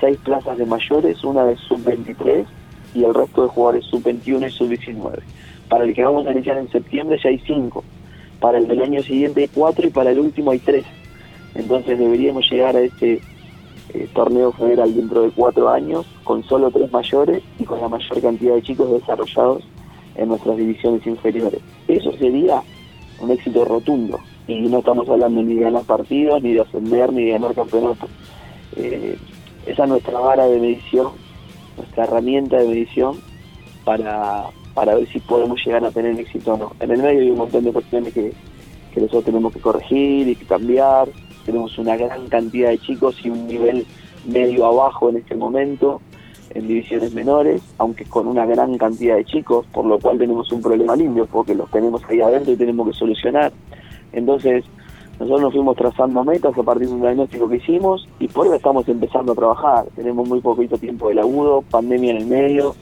seis 0.00 0.16
plazas 0.24 0.56
de 0.58 0.66
mayores, 0.66 1.22
una 1.24 1.44
de 1.44 1.56
sub-23 1.56 2.44
y 2.94 3.04
el 3.04 3.14
resto 3.14 3.42
de 3.42 3.48
jugadores 3.48 3.84
sub-21 3.86 4.48
y 4.48 4.50
sub-19. 4.50 5.18
Para 5.68 5.84
el 5.84 5.94
que 5.94 6.04
vamos 6.04 6.26
a 6.26 6.32
iniciar 6.32 6.58
en 6.58 6.70
septiembre 6.70 7.18
ya 7.22 7.30
hay 7.30 7.38
cinco. 7.40 7.84
Para 8.44 8.58
el 8.58 8.68
del 8.68 8.82
año 8.82 9.02
siguiente 9.02 9.40
hay 9.40 9.48
cuatro 9.48 9.86
y 9.86 9.90
para 9.90 10.10
el 10.10 10.18
último 10.18 10.50
hay 10.50 10.58
tres. 10.58 10.84
Entonces 11.54 11.98
deberíamos 11.98 12.44
llegar 12.50 12.76
a 12.76 12.80
ese 12.82 13.22
eh, 13.94 14.08
torneo 14.12 14.52
federal 14.52 14.94
dentro 14.94 15.22
de 15.22 15.30
cuatro 15.30 15.70
años 15.70 16.04
con 16.24 16.44
solo 16.44 16.70
tres 16.70 16.92
mayores 16.92 17.42
y 17.58 17.64
con 17.64 17.80
la 17.80 17.88
mayor 17.88 18.20
cantidad 18.20 18.54
de 18.54 18.62
chicos 18.62 18.90
desarrollados 18.92 19.64
en 20.16 20.28
nuestras 20.28 20.58
divisiones 20.58 21.06
inferiores. 21.06 21.62
Eso 21.88 22.12
sería 22.18 22.62
un 23.18 23.30
éxito 23.30 23.64
rotundo 23.64 24.20
y 24.46 24.60
no 24.68 24.80
estamos 24.80 25.08
hablando 25.08 25.42
ni 25.42 25.54
de 25.54 25.62
ganar 25.62 25.84
partidos, 25.84 26.42
ni 26.42 26.52
de 26.52 26.60
ascender, 26.60 27.14
ni 27.14 27.24
de 27.24 27.30
ganar 27.30 27.54
campeonatos. 27.54 28.10
Eh, 28.76 29.16
esa 29.64 29.84
es 29.84 29.88
nuestra 29.88 30.20
vara 30.20 30.44
de 30.48 30.60
medición, 30.60 31.12
nuestra 31.78 32.04
herramienta 32.04 32.58
de 32.58 32.68
medición 32.68 33.16
para, 33.86 34.50
para 34.74 34.94
ver 34.94 35.08
si 35.08 35.20
podemos 35.20 35.64
llegar 35.64 35.84
a 35.84 35.90
tener 35.90 36.18
éxito 36.18 36.54
o 36.54 36.56
no. 36.56 36.72
En 36.80 36.90
el 36.90 37.02
medio 37.02 37.20
hay 37.20 37.30
un 37.30 37.38
montón 37.38 37.64
de 37.64 37.72
cuestiones 37.72 38.12
que, 38.12 38.32
que 38.92 39.00
nosotros 39.00 39.24
tenemos 39.24 39.52
que 39.52 39.60
corregir 39.60 40.28
y 40.28 40.36
que 40.36 40.44
cambiar. 40.44 41.08
Tenemos 41.46 41.78
una 41.78 41.96
gran 41.96 42.28
cantidad 42.28 42.70
de 42.70 42.78
chicos 42.78 43.16
y 43.24 43.30
un 43.30 43.46
nivel 43.46 43.86
medio 44.26 44.66
abajo 44.66 45.10
en 45.10 45.18
este 45.18 45.34
momento 45.34 46.00
en 46.54 46.68
divisiones 46.68 47.12
menores, 47.12 47.62
aunque 47.78 48.04
con 48.04 48.26
una 48.28 48.46
gran 48.46 48.78
cantidad 48.78 49.16
de 49.16 49.24
chicos, 49.24 49.66
por 49.72 49.84
lo 49.84 49.98
cual 49.98 50.18
tenemos 50.18 50.50
un 50.52 50.62
problema 50.62 50.94
limpio, 50.94 51.26
porque 51.26 51.54
los 51.54 51.70
tenemos 51.70 52.02
ahí 52.08 52.20
adentro 52.20 52.52
y 52.52 52.56
tenemos 52.56 52.88
que 52.88 52.94
solucionar. 52.94 53.52
Entonces, 54.12 54.64
nosotros 55.18 55.40
nos 55.42 55.52
fuimos 55.52 55.76
trazando 55.76 56.24
metas 56.24 56.56
a 56.56 56.62
partir 56.62 56.88
de 56.88 56.94
un 56.94 57.00
diagnóstico 57.00 57.48
que 57.48 57.56
hicimos 57.56 58.08
y 58.18 58.28
por 58.28 58.46
eso 58.46 58.56
estamos 58.56 58.88
empezando 58.88 59.32
a 59.32 59.34
trabajar. 59.34 59.86
Tenemos 59.96 60.28
muy 60.28 60.40
poquito 60.40 60.78
tiempo 60.78 61.08
del 61.08 61.18
agudo, 61.18 61.62
pandemia 61.62 62.12
en 62.12 62.16
el 62.18 62.26
medio, 62.26 62.74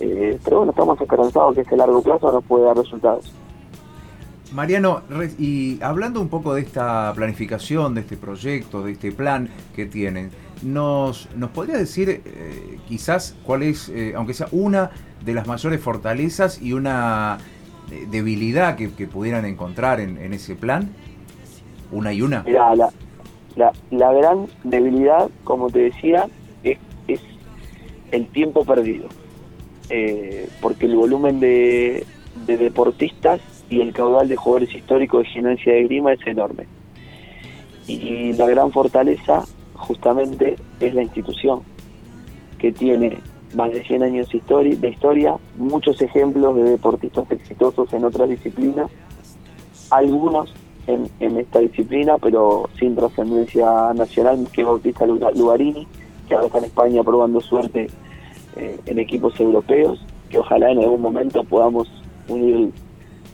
eh, 0.00 0.38
pero 0.42 0.58
bueno, 0.58 0.72
estamos 0.72 1.00
esperanzados 1.00 1.54
que 1.54 1.60
ese 1.60 1.76
largo 1.76 2.02
plazo 2.02 2.32
nos 2.32 2.44
puede 2.44 2.64
dar 2.64 2.76
resultados. 2.76 3.32
Mariano, 4.52 5.02
y 5.38 5.80
hablando 5.80 6.20
un 6.20 6.28
poco 6.28 6.54
de 6.54 6.62
esta 6.62 7.12
planificación, 7.14 7.94
de 7.94 8.00
este 8.00 8.16
proyecto, 8.16 8.82
de 8.82 8.92
este 8.92 9.12
plan 9.12 9.48
que 9.76 9.86
tienen, 9.86 10.30
¿nos, 10.62 11.28
nos 11.36 11.50
podría 11.50 11.76
decir 11.76 12.08
eh, 12.24 12.78
quizás 12.88 13.36
cuál 13.44 13.62
es, 13.62 13.88
eh, 13.90 14.14
aunque 14.16 14.34
sea 14.34 14.48
una 14.50 14.90
de 15.24 15.34
las 15.34 15.46
mayores 15.46 15.80
fortalezas 15.80 16.60
y 16.60 16.72
una 16.72 17.38
debilidad 18.10 18.76
que, 18.76 18.88
pudieran 18.88 19.44
encontrar 19.44 20.00
en, 20.00 20.32
ese 20.32 20.56
plan? 20.56 20.90
Una 21.92 22.12
y 22.12 22.22
una. 22.22 22.42
La, 22.48 22.74
la, 22.74 23.72
la, 23.90 24.12
gran 24.12 24.46
debilidad, 24.64 25.28
como 25.44 25.68
te 25.70 25.80
decía, 25.80 26.26
es, 26.64 26.78
es 27.06 27.20
el 28.10 28.26
tiempo 28.28 28.64
perdido. 28.64 29.08
Eh, 29.90 30.48
porque 30.60 30.86
el 30.86 30.94
volumen 30.94 31.40
de, 31.40 32.06
de, 32.46 32.56
deportistas 32.56 33.40
y 33.68 33.80
el 33.80 33.92
caudal 33.92 34.28
de 34.28 34.36
jugadores 34.36 34.72
históricos 34.74 35.24
de 35.24 35.28
gimnasia 35.30 35.74
de 35.74 35.82
grima 35.84 36.12
es 36.12 36.24
enorme. 36.26 36.66
Y 37.88 38.32
la 38.34 38.46
gran 38.46 38.70
fortaleza 38.70 39.44
justamente 39.74 40.56
es 40.78 40.94
la 40.94 41.02
institución, 41.02 41.62
que 42.58 42.70
tiene 42.70 43.18
más 43.54 43.72
de 43.72 43.82
100 43.82 44.02
años 44.02 44.28
de 44.30 44.88
historia, 44.88 45.36
muchos 45.56 46.00
ejemplos 46.00 46.54
de 46.56 46.62
deportistas 46.62 47.30
exitosos 47.32 47.92
en 47.92 48.04
otras 48.04 48.28
disciplinas, 48.28 48.90
algunos 49.90 50.54
en, 50.86 51.38
esta 51.38 51.60
disciplina, 51.60 52.16
pero 52.18 52.68
sin 52.78 52.94
trascendencia 52.94 53.92
nacional, 53.94 54.46
que 54.52 54.64
Bautista 54.64 55.06
Lugarini, 55.06 55.86
que 56.28 56.34
ahora 56.34 56.46
está 56.46 56.58
en 56.58 56.64
España 56.64 57.02
probando 57.02 57.40
suerte 57.40 57.88
eh, 58.56 58.78
en 58.86 58.98
equipos 58.98 59.38
europeos, 59.38 60.04
que 60.28 60.38
ojalá 60.38 60.70
en 60.70 60.78
algún 60.78 61.00
momento 61.00 61.44
podamos 61.44 61.88
unir 62.28 62.70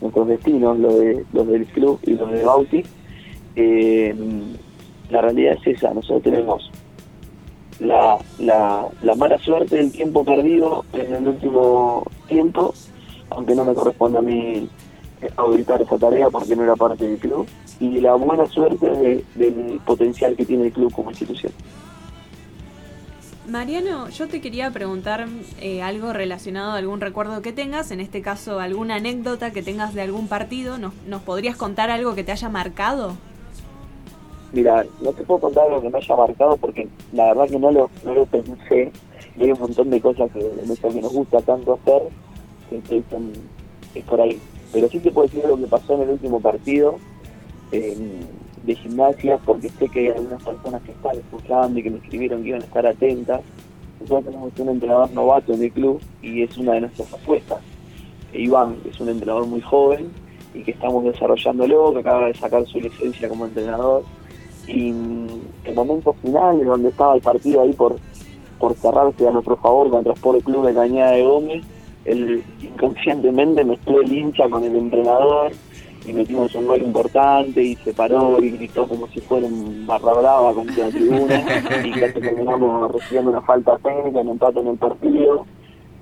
nuestros 0.01 0.27
destinos, 0.27 0.77
los, 0.79 0.99
de, 0.99 1.25
los 1.33 1.47
del 1.47 1.65
club 1.67 1.99
y 2.03 2.13
los 2.13 2.31
de 2.31 2.43
Bauti. 2.43 2.83
Eh, 3.55 4.15
la 5.09 5.21
realidad 5.21 5.57
es 5.61 5.77
esa, 5.77 5.93
nosotros 5.93 6.23
tenemos 6.23 6.69
la, 7.79 8.17
la, 8.39 8.87
la, 9.01 9.15
mala 9.15 9.37
suerte 9.39 9.77
del 9.77 9.91
tiempo 9.91 10.23
perdido 10.23 10.85
en 10.93 11.13
el 11.13 11.27
último 11.27 12.03
tiempo, 12.27 12.73
aunque 13.29 13.55
no 13.55 13.63
me 13.65 13.73
corresponde 13.73 14.17
a 14.17 14.21
mí 14.21 14.67
eh, 15.21 15.29
auditar 15.37 15.81
esa 15.81 15.97
tarea 15.97 16.29
porque 16.29 16.55
no 16.55 16.63
era 16.63 16.75
parte 16.75 17.07
del 17.07 17.17
club, 17.17 17.47
y 17.79 18.01
la 18.01 18.15
buena 18.15 18.45
suerte 18.47 19.23
del 19.35 19.81
potencial 19.85 20.35
que 20.35 20.45
tiene 20.45 20.65
el 20.65 20.71
club 20.71 20.91
como 20.91 21.11
institución. 21.11 21.51
Mariano, 23.47 24.09
yo 24.09 24.27
te 24.27 24.41
quería 24.41 24.71
preguntar 24.71 25.25
eh, 25.61 25.81
algo 25.81 26.11
relacionado 26.11 26.71
a 26.71 26.77
algún 26.77 26.99
recuerdo 26.99 27.41
que 27.41 27.53
tengas, 27.53 27.91
en 27.91 28.01
este 28.01 28.21
caso 28.21 28.59
alguna 28.59 28.95
anécdota 28.95 29.51
que 29.51 29.63
tengas 29.63 29.93
de 29.93 30.01
algún 30.01 30.27
partido. 30.27 30.77
¿Nos, 30.77 31.21
podrías 31.21 31.55
contar 31.55 31.89
algo 31.89 32.13
que 32.13 32.25
te 32.25 32.33
haya 32.33 32.49
marcado? 32.49 33.13
Mira, 34.51 34.85
no 35.01 35.13
te 35.13 35.23
puedo 35.23 35.39
contar 35.39 35.69
lo 35.69 35.81
que 35.81 35.89
me 35.89 35.97
haya 35.97 36.15
marcado 36.15 36.57
porque 36.57 36.89
la 37.13 37.27
verdad 37.27 37.47
que 37.47 37.59
no 37.59 37.71
lo, 37.71 37.89
no 38.03 38.13
lo 38.13 38.25
pensé 38.25 38.91
y 39.37 39.43
hay 39.43 39.51
un 39.51 39.59
montón 39.59 39.89
de 39.91 40.01
cosas 40.01 40.29
que, 40.31 40.39
que 40.39 41.01
nos 41.01 41.13
gusta 41.13 41.39
tanto 41.41 41.73
hacer 41.73 42.01
que, 42.69 43.03
es 43.95 44.03
por 44.03 44.19
ahí. 44.19 44.37
Pero 44.73 44.89
sí 44.89 44.99
te 44.99 45.11
puedo 45.11 45.27
decir 45.27 45.45
lo 45.47 45.55
que 45.55 45.67
pasó 45.67 45.93
en 45.93 46.01
el 46.01 46.09
último 46.09 46.41
partido 46.41 46.97
de 48.63 48.75
gimnasia 48.75 49.37
porque 49.45 49.69
sé 49.69 49.87
que 49.89 49.99
hay 49.99 50.07
algunas 50.07 50.43
personas 50.43 50.81
que 50.83 50.91
están 50.91 51.15
escuchando 51.17 51.79
y 51.79 51.83
que 51.83 51.89
me 51.89 51.97
escribieron 51.97 52.43
que 52.43 52.49
iban 52.49 52.61
a 52.61 52.65
estar 52.65 52.85
atentas. 52.85 53.41
Nosotros 53.99 54.25
tenemos 54.25 54.51
un 54.59 54.69
entrenador 54.69 55.11
novato 55.11 55.53
en 55.53 55.63
el 55.63 55.71
club 55.71 55.99
y 56.21 56.43
es 56.43 56.57
una 56.57 56.73
de 56.73 56.81
nuestras 56.81 57.13
apuestas. 57.13 57.59
Iván, 58.33 58.75
que 58.83 58.89
es 58.89 58.99
un 58.99 59.09
entrenador 59.09 59.47
muy 59.47 59.61
joven 59.61 60.11
y 60.53 60.63
que 60.63 60.71
estamos 60.71 61.03
desarrollándolo, 61.03 61.93
que 61.93 61.99
acaba 61.99 62.27
de 62.27 62.33
sacar 62.35 62.65
su 62.65 62.79
licencia 62.79 63.29
como 63.29 63.45
entrenador 63.45 64.03
y 64.67 64.89
el 64.89 65.75
momento 65.75 66.13
final, 66.13 66.63
donde 66.63 66.89
estaba 66.89 67.15
el 67.15 67.21
partido 67.21 67.61
ahí 67.61 67.73
por, 67.73 67.95
por 68.59 68.75
cerrarse 68.75 69.27
a 69.27 69.31
nuestro 69.31 69.55
favor 69.57 69.89
contra 69.89 70.13
Sport 70.13 70.43
Club 70.43 70.65
de 70.67 70.73
Cañada 70.73 71.11
de 71.11 71.23
Gómez, 71.23 71.65
él 72.05 72.43
inconscientemente 72.61 73.63
mezcló 73.63 74.01
el 74.01 74.11
hincha 74.11 74.49
con 74.49 74.63
el 74.63 74.75
entrenador 74.75 75.51
y 76.07 76.13
metimos 76.13 76.55
un 76.55 76.67
gol 76.67 76.81
importante 76.81 77.61
y 77.61 77.75
se 77.75 77.93
paró 77.93 78.41
y 78.41 78.51
gritó 78.51 78.87
como 78.87 79.07
si 79.07 79.19
fuera 79.19 79.45
un 79.45 79.85
barra 79.85 80.13
brava 80.13 80.53
contra 80.53 80.85
la 80.85 80.91
tribuna 80.91 81.35
y 81.83 81.91
casi 81.91 82.19
terminamos 82.21 82.91
recibiendo 82.93 83.31
una 83.31 83.41
falta 83.41 83.77
técnica, 83.77 84.19
un 84.19 84.29
empate 84.29 84.59
en 84.59 84.67
el 84.67 84.77
partido 84.77 85.45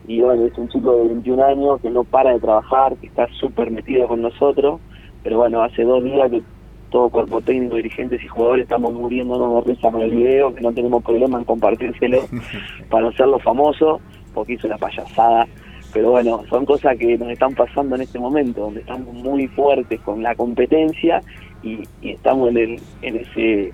y 0.07 0.21
bueno, 0.21 0.45
es 0.45 0.57
un 0.57 0.69
chico 0.69 0.95
de 0.95 1.07
21 1.07 1.43
años 1.43 1.81
que 1.81 1.89
no 1.89 2.03
para 2.03 2.33
de 2.33 2.39
trabajar, 2.39 2.95
que 2.97 3.07
está 3.07 3.27
súper 3.39 3.71
metido 3.71 4.07
con 4.07 4.21
nosotros, 4.21 4.79
pero 5.23 5.39
bueno, 5.39 5.63
hace 5.63 5.83
dos 5.83 6.03
días 6.03 6.29
que 6.29 6.43
todo 6.91 7.09
cuerpo 7.09 7.41
técnico, 7.41 7.75
dirigentes 7.75 8.23
y 8.23 8.27
jugadores 8.27 8.63
estamos 8.63 8.93
muriéndonos 8.93 9.65
de 9.65 9.73
risa 9.73 9.91
con 9.91 10.01
el 10.01 10.11
video, 10.11 10.53
que 10.53 10.61
no 10.61 10.71
tenemos 10.71 11.03
problema 11.03 11.39
en 11.39 11.43
compartírselo 11.45 12.19
para 12.89 13.09
hacerlo 13.09 13.39
famoso, 13.39 13.99
porque 14.33 14.53
hizo 14.53 14.67
una 14.67 14.77
payasada. 14.77 15.47
Pero 15.95 16.12
bueno, 16.12 16.43
son 16.49 16.65
cosas 16.65 16.97
que 16.97 17.17
nos 17.17 17.29
están 17.29 17.55
pasando 17.55 17.95
en 17.95 18.01
este 18.01 18.19
momento, 18.19 18.63
donde 18.63 18.81
estamos 18.81 19.13
muy 19.13 19.47
fuertes 19.47 19.97
con 20.01 20.21
la 20.21 20.36
competencia 20.36 21.21
y, 21.63 21.84
estamos 22.03 22.49
en, 22.49 22.58
el, 22.58 22.81
en 23.01 23.15
ese, 23.15 23.71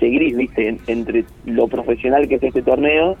gris, 0.00 0.36
¿viste? 0.36 0.76
entre 0.88 1.24
lo 1.44 1.68
profesional 1.68 2.26
que 2.26 2.34
es 2.34 2.42
este 2.42 2.60
torneo 2.60 3.16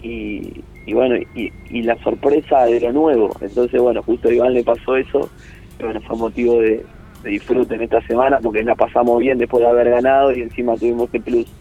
y, 0.00 0.62
bueno, 0.92 1.16
y, 1.34 1.82
la 1.82 1.96
sorpresa 2.04 2.66
de 2.66 2.78
lo 2.78 2.92
nuevo. 2.92 3.30
Entonces, 3.40 3.82
bueno, 3.82 4.00
justo 4.04 4.28
a 4.28 4.32
Iván 4.32 4.54
le 4.54 4.62
pasó 4.62 4.96
eso, 4.96 5.28
pero 5.76 5.90
bueno, 5.90 6.06
fue 6.06 6.16
motivo 6.16 6.60
de, 6.60 6.86
disfruten 7.24 7.82
esta 7.82 8.00
semana 8.02 8.38
porque 8.40 8.62
la 8.62 8.76
pasamos 8.76 9.18
bien 9.18 9.38
después 9.38 9.60
de 9.60 9.68
haber 9.68 9.90
ganado 9.90 10.30
y 10.30 10.42
encima 10.42 10.76
tuvimos 10.76 11.12
el 11.12 11.22
plus 11.22 11.52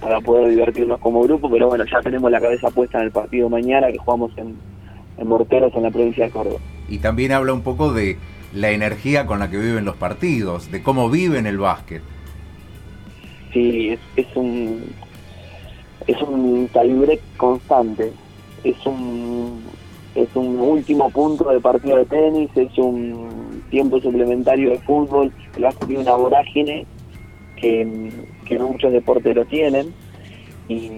para 0.00 0.20
poder 0.20 0.48
divertirnos 0.48 1.00
como 1.00 1.24
grupo, 1.24 1.50
pero 1.50 1.66
bueno, 1.66 1.84
ya 1.90 2.00
tenemos 2.02 2.30
la 2.30 2.40
cabeza 2.40 2.70
puesta 2.70 2.98
en 2.98 3.06
el 3.06 3.10
partido 3.10 3.48
mañana 3.48 3.90
que 3.90 3.98
jugamos 3.98 4.30
en, 4.38 4.48
en 4.48 4.75
Morteros 5.24 5.74
en 5.74 5.82
la 5.82 5.90
provincia 5.90 6.24
de 6.26 6.30
Córdoba. 6.30 6.60
Y 6.88 6.98
también 6.98 7.32
habla 7.32 7.52
un 7.52 7.62
poco 7.62 7.92
de 7.92 8.16
la 8.52 8.70
energía 8.70 9.26
con 9.26 9.38
la 9.38 9.50
que 9.50 9.58
viven 9.58 9.84
los 9.84 9.96
partidos, 9.96 10.70
de 10.70 10.82
cómo 10.82 11.10
viven 11.10 11.46
el 11.46 11.58
básquet. 11.58 12.02
Sí, 13.52 13.90
es, 13.90 14.00
es 14.16 14.36
un 14.36 14.84
es 16.06 16.22
un 16.22 16.68
calibre 16.68 17.18
constante, 17.36 18.12
es 18.64 18.86
un 18.86 19.62
es 20.14 20.28
un 20.34 20.58
último 20.58 21.10
punto 21.10 21.50
de 21.50 21.60
partido 21.60 21.96
de 21.98 22.06
tenis, 22.06 22.50
es 22.54 22.76
un 22.78 23.62
tiempo 23.70 24.00
suplementario 24.00 24.70
de 24.70 24.78
fútbol, 24.78 25.30
que 25.54 25.66
ha 25.66 25.72
tenido 25.72 26.00
una 26.00 26.14
vorágine 26.14 26.86
que, 27.56 28.10
que 28.46 28.58
no 28.58 28.68
muchos 28.68 28.92
deportes 28.92 29.34
lo 29.36 29.44
tienen. 29.44 29.92
Y 30.68 30.90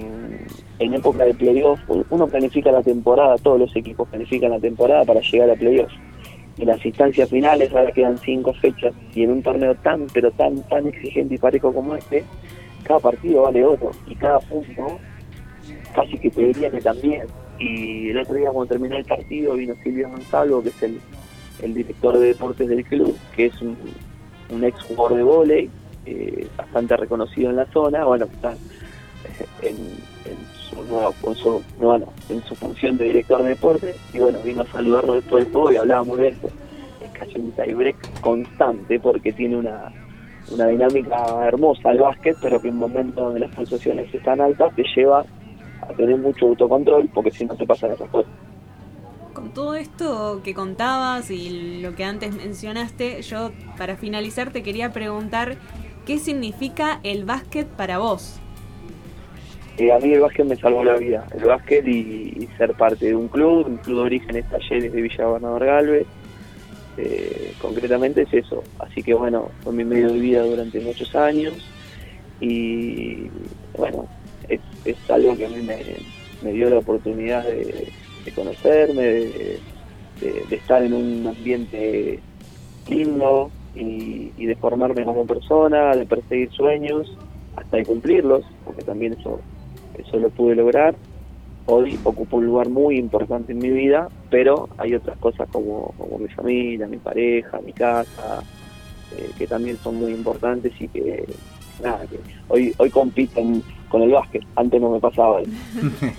en 0.79 0.95
época 0.95 1.25
de 1.25 1.35
playoff, 1.35 1.81
uno 2.11 2.27
planifica 2.27 2.71
la 2.71 2.83
temporada, 2.83 3.37
todos 3.39 3.59
los 3.59 3.77
equipos 3.77 4.09
planifican 4.09 4.51
la 4.51 4.61
temporada 4.61 5.05
para 5.05 5.21
llegar 5.21 5.51
a 5.51 5.55
playoff. 5.55 5.91
En 6.59 6.67
las 6.67 6.85
instancias 6.85 7.31
finales, 7.31 7.73
ahora 7.73 7.93
quedan 7.93 8.19
cinco 8.19 8.53
fechas, 8.55 8.93
y 9.15 9.23
en 9.23 9.31
un 9.31 9.43
torneo 9.43 9.75
tan, 9.77 10.07
pero 10.13 10.31
tan, 10.33 10.63
tan 10.69 10.87
exigente 10.87 11.35
y 11.35 11.39
parejo 11.39 11.73
como 11.73 11.95
este, 11.95 12.25
cada 12.85 13.01
partido 13.01 13.43
vale 13.43 13.65
otro, 13.65 13.91
y 14.07 14.15
cada 14.15 14.41
punto 14.41 14.99
casi 15.95 16.19
que 16.19 16.31
te 16.31 16.43
diría 16.43 16.71
que 16.71 16.81
también. 16.81 17.23
Y 17.59 18.11
el 18.11 18.19
otro 18.19 18.35
día 18.35 18.51
cuando 18.51 18.67
terminó 18.67 18.97
el 18.97 19.05
partido 19.05 19.55
vino 19.55 19.75
Silvio 19.83 20.09
Gonzalo, 20.09 20.63
que 20.63 20.69
es 20.69 20.83
el 20.83 21.01
el 21.63 21.75
director 21.75 22.19
de 22.19 22.29
deportes 22.29 22.69
del 22.69 22.85
club, 22.85 23.17
que 23.35 23.47
es 23.47 23.55
un, 23.61 23.77
ex 24.65 24.83
jugador 24.83 25.17
de 25.17 25.23
vóley, 25.23 25.71
eh, 26.07 26.47
bastante 26.57 26.97
reconocido 26.97 27.51
en 27.51 27.57
la 27.57 27.67
zona, 27.67 28.05
bueno, 28.05 28.27
está 28.27 28.55
en, 29.63 29.77
en 30.73 32.43
su, 32.45 32.55
función 32.55 32.97
de 32.97 33.05
director 33.05 33.43
de 33.43 33.51
deporte, 33.51 33.95
y 34.13 34.19
bueno, 34.19 34.39
vino 34.45 34.63
a 34.63 34.67
saludarlo 34.67 35.15
después 35.15 35.47
de 35.47 35.53
todo 35.53 35.73
y 35.73 35.77
hablábamos 35.77 36.19
de 36.19 36.29
esto. 36.29 36.49
Es 37.03 37.11
casi 37.13 37.39
un 37.39 37.53
tiebreak 37.53 38.21
constante 38.21 39.01
porque 39.01 39.33
tiene 39.33 39.57
una, 39.57 39.93
una 40.51 40.67
dinámica 40.67 41.47
hermosa 41.47 41.91
el 41.91 41.99
básquet, 41.99 42.37
pero 42.41 42.61
que 42.61 42.69
en 42.69 42.77
momentos 42.77 43.17
donde 43.17 43.41
las 43.41 43.55
pulsaciones 43.55 44.13
están 44.15 44.41
altas 44.41 44.75
te 44.75 44.85
lleva 44.95 45.25
a 45.83 45.93
tener 45.95 46.19
mucho 46.19 46.47
autocontrol 46.47 47.09
porque 47.15 47.31
si 47.31 47.45
no 47.45 47.55
te 47.55 47.67
pasan 47.67 47.93
esas 47.93 48.09
cosas. 48.11 48.31
Con 49.33 49.51
todo 49.51 49.75
esto 49.75 50.41
que 50.43 50.55
contabas 50.55 51.31
y 51.31 51.81
lo 51.81 51.95
que 51.95 52.05
antes 52.05 52.35
mencionaste, 52.35 53.23
yo 53.23 53.53
para 53.77 53.97
finalizar 53.97 54.51
te 54.51 54.63
quería 54.63 54.93
preguntar 54.93 55.57
qué 56.07 56.19
significa 56.19 57.01
el 57.05 57.25
básquet 57.25 57.69
para 57.69 57.99
vos. 57.99 58.41
Eh, 59.79 59.93
a 59.93 59.99
mí 60.01 60.13
el 60.13 60.21
básquet 60.21 60.45
me 60.45 60.57
salvó 60.57 60.83
la 60.83 60.97
vida, 60.97 61.25
el 61.37 61.45
básquet 61.45 61.87
y, 61.87 62.49
ser 62.59 62.75
parte 62.75 63.07
de 63.07 63.15
un 63.15 63.29
club, 63.29 63.65
un 63.69 63.77
club 63.77 63.99
de 63.99 64.03
orígenes 64.03 64.51
talleres 64.51 64.93
de 64.93 65.01
Villa 65.03 65.29
Bernador 65.29 65.65
Galvez, 65.65 66.07
eh, 66.97 67.53
concretamente 67.61 68.23
es 68.23 68.35
eso. 68.35 68.65
Así 68.81 69.05
que 69.05 69.15
bueno, 69.15 69.51
fue 69.63 69.73
mi 69.73 69.85
medio 69.85 70.13
de 70.13 70.19
vida 70.19 70.43
durante 70.43 70.81
muchos 70.81 71.15
años. 71.15 71.55
Y 72.41 73.29
bueno, 73.77 74.07
es, 74.49 74.61
algo 75.09 75.37
que 75.37 75.47
a 75.47 75.49
mí 75.49 75.63
me, 76.43 76.53
dio 76.53 76.71
la 76.71 76.79
oportunidad 76.79 77.45
de, 77.45 77.93
conocerme, 78.35 79.03
de, 79.03 79.61
estar 80.51 80.83
en 80.83 80.93
un 80.93 81.27
ambiente 81.29 82.19
lindo 82.89 83.53
y, 83.77 84.33
y 84.37 84.47
de 84.47 84.57
formarme 84.57 85.05
como 85.05 85.25
persona, 85.25 85.95
de 85.95 86.05
perseguir 86.05 86.51
sueños, 86.51 87.17
hasta 87.55 87.77
de 87.77 87.85
cumplirlos, 87.85 88.45
porque 88.65 88.83
también 88.83 89.15
eso, 89.15 89.41
eso 89.99 90.19
lo 90.19 90.31
pude 90.31 90.55
lograr 90.55 90.95
hoy 91.71 91.99
ocupo 92.03 92.39
un 92.39 92.47
lugar 92.47 92.69
muy 92.71 92.99
importante 92.99 93.53
en 93.53 93.59
mi 93.59 93.69
vida, 93.69 94.09
pero 94.31 94.71
hay 94.79 94.95
otras 94.95 95.19
cosas 95.19 95.49
como, 95.53 95.95
mi 96.19 96.29
familia, 96.29 96.87
mi 96.87 96.97
pareja, 96.97 97.61
mi 97.61 97.75
casa, 97.75 98.43
eh, 99.17 99.31
que 99.37 99.47
también 99.47 99.77
son 99.83 99.97
muy 99.97 100.13
importantes 100.13 100.73
y 100.81 100.89
que, 100.89 101.27
nada, 101.83 102.07
que 102.07 102.19
hoy, 102.49 102.75
hoy 102.79 102.89
compiten 102.89 103.63
con 103.91 104.01
el 104.01 104.11
básquet, 104.11 104.43
antes 104.57 104.81
no 104.81 104.91
me 104.91 104.99
pasaba 104.99 105.43
eso. 105.43 105.51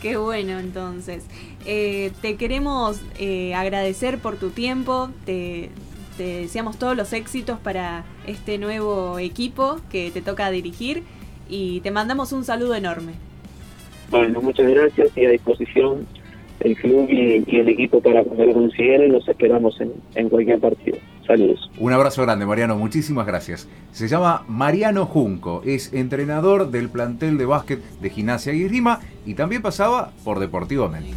Qué 0.00 0.16
bueno 0.16 0.58
entonces. 0.58 1.26
Eh, 1.66 2.10
te 2.22 2.36
queremos 2.36 3.02
eh, 3.18 3.54
agradecer 3.54 4.18
por 4.18 4.36
tu 4.36 4.48
tiempo, 4.48 5.10
te 5.26 5.68
deseamos 6.16 6.78
todos 6.78 6.96
los 6.96 7.12
éxitos 7.12 7.58
para 7.58 8.04
este 8.26 8.56
nuevo 8.56 9.18
equipo 9.18 9.76
que 9.90 10.10
te 10.10 10.22
toca 10.22 10.50
dirigir 10.50 11.04
y 11.52 11.80
te 11.80 11.90
mandamos 11.90 12.32
un 12.32 12.44
saludo 12.44 12.74
enorme. 12.74 13.12
Bueno, 14.10 14.40
muchas 14.40 14.68
gracias 14.70 15.10
y 15.16 15.26
a 15.26 15.30
disposición 15.30 16.06
el 16.60 16.76
club 16.76 17.08
y, 17.10 17.56
el 17.56 17.68
equipo 17.68 18.00
para 18.00 18.24
cuando 18.24 18.46
lo 18.46 18.54
consideren. 18.54 19.12
Los 19.12 19.28
esperamos 19.28 19.78
en, 19.80 19.92
en, 20.14 20.28
cualquier 20.28 20.60
partido. 20.60 20.96
Saludos. 21.26 21.70
Un 21.78 21.92
abrazo 21.92 22.22
grande, 22.22 22.46
Mariano. 22.46 22.76
Muchísimas 22.76 23.26
gracias. 23.26 23.68
Se 23.92 24.08
llama 24.08 24.44
Mariano 24.48 25.06
Junco. 25.06 25.62
Es 25.64 25.92
entrenador 25.92 26.70
del 26.70 26.88
plantel 26.88 27.36
de 27.36 27.46
básquet 27.46 27.80
de 28.00 28.10
Gimnasia 28.10 28.52
y 28.54 28.66
Rima 28.66 29.00
y 29.26 29.34
también 29.34 29.60
pasaba 29.60 30.12
por 30.24 30.40
Deportivo 30.40 30.88
Mente. 30.88 31.10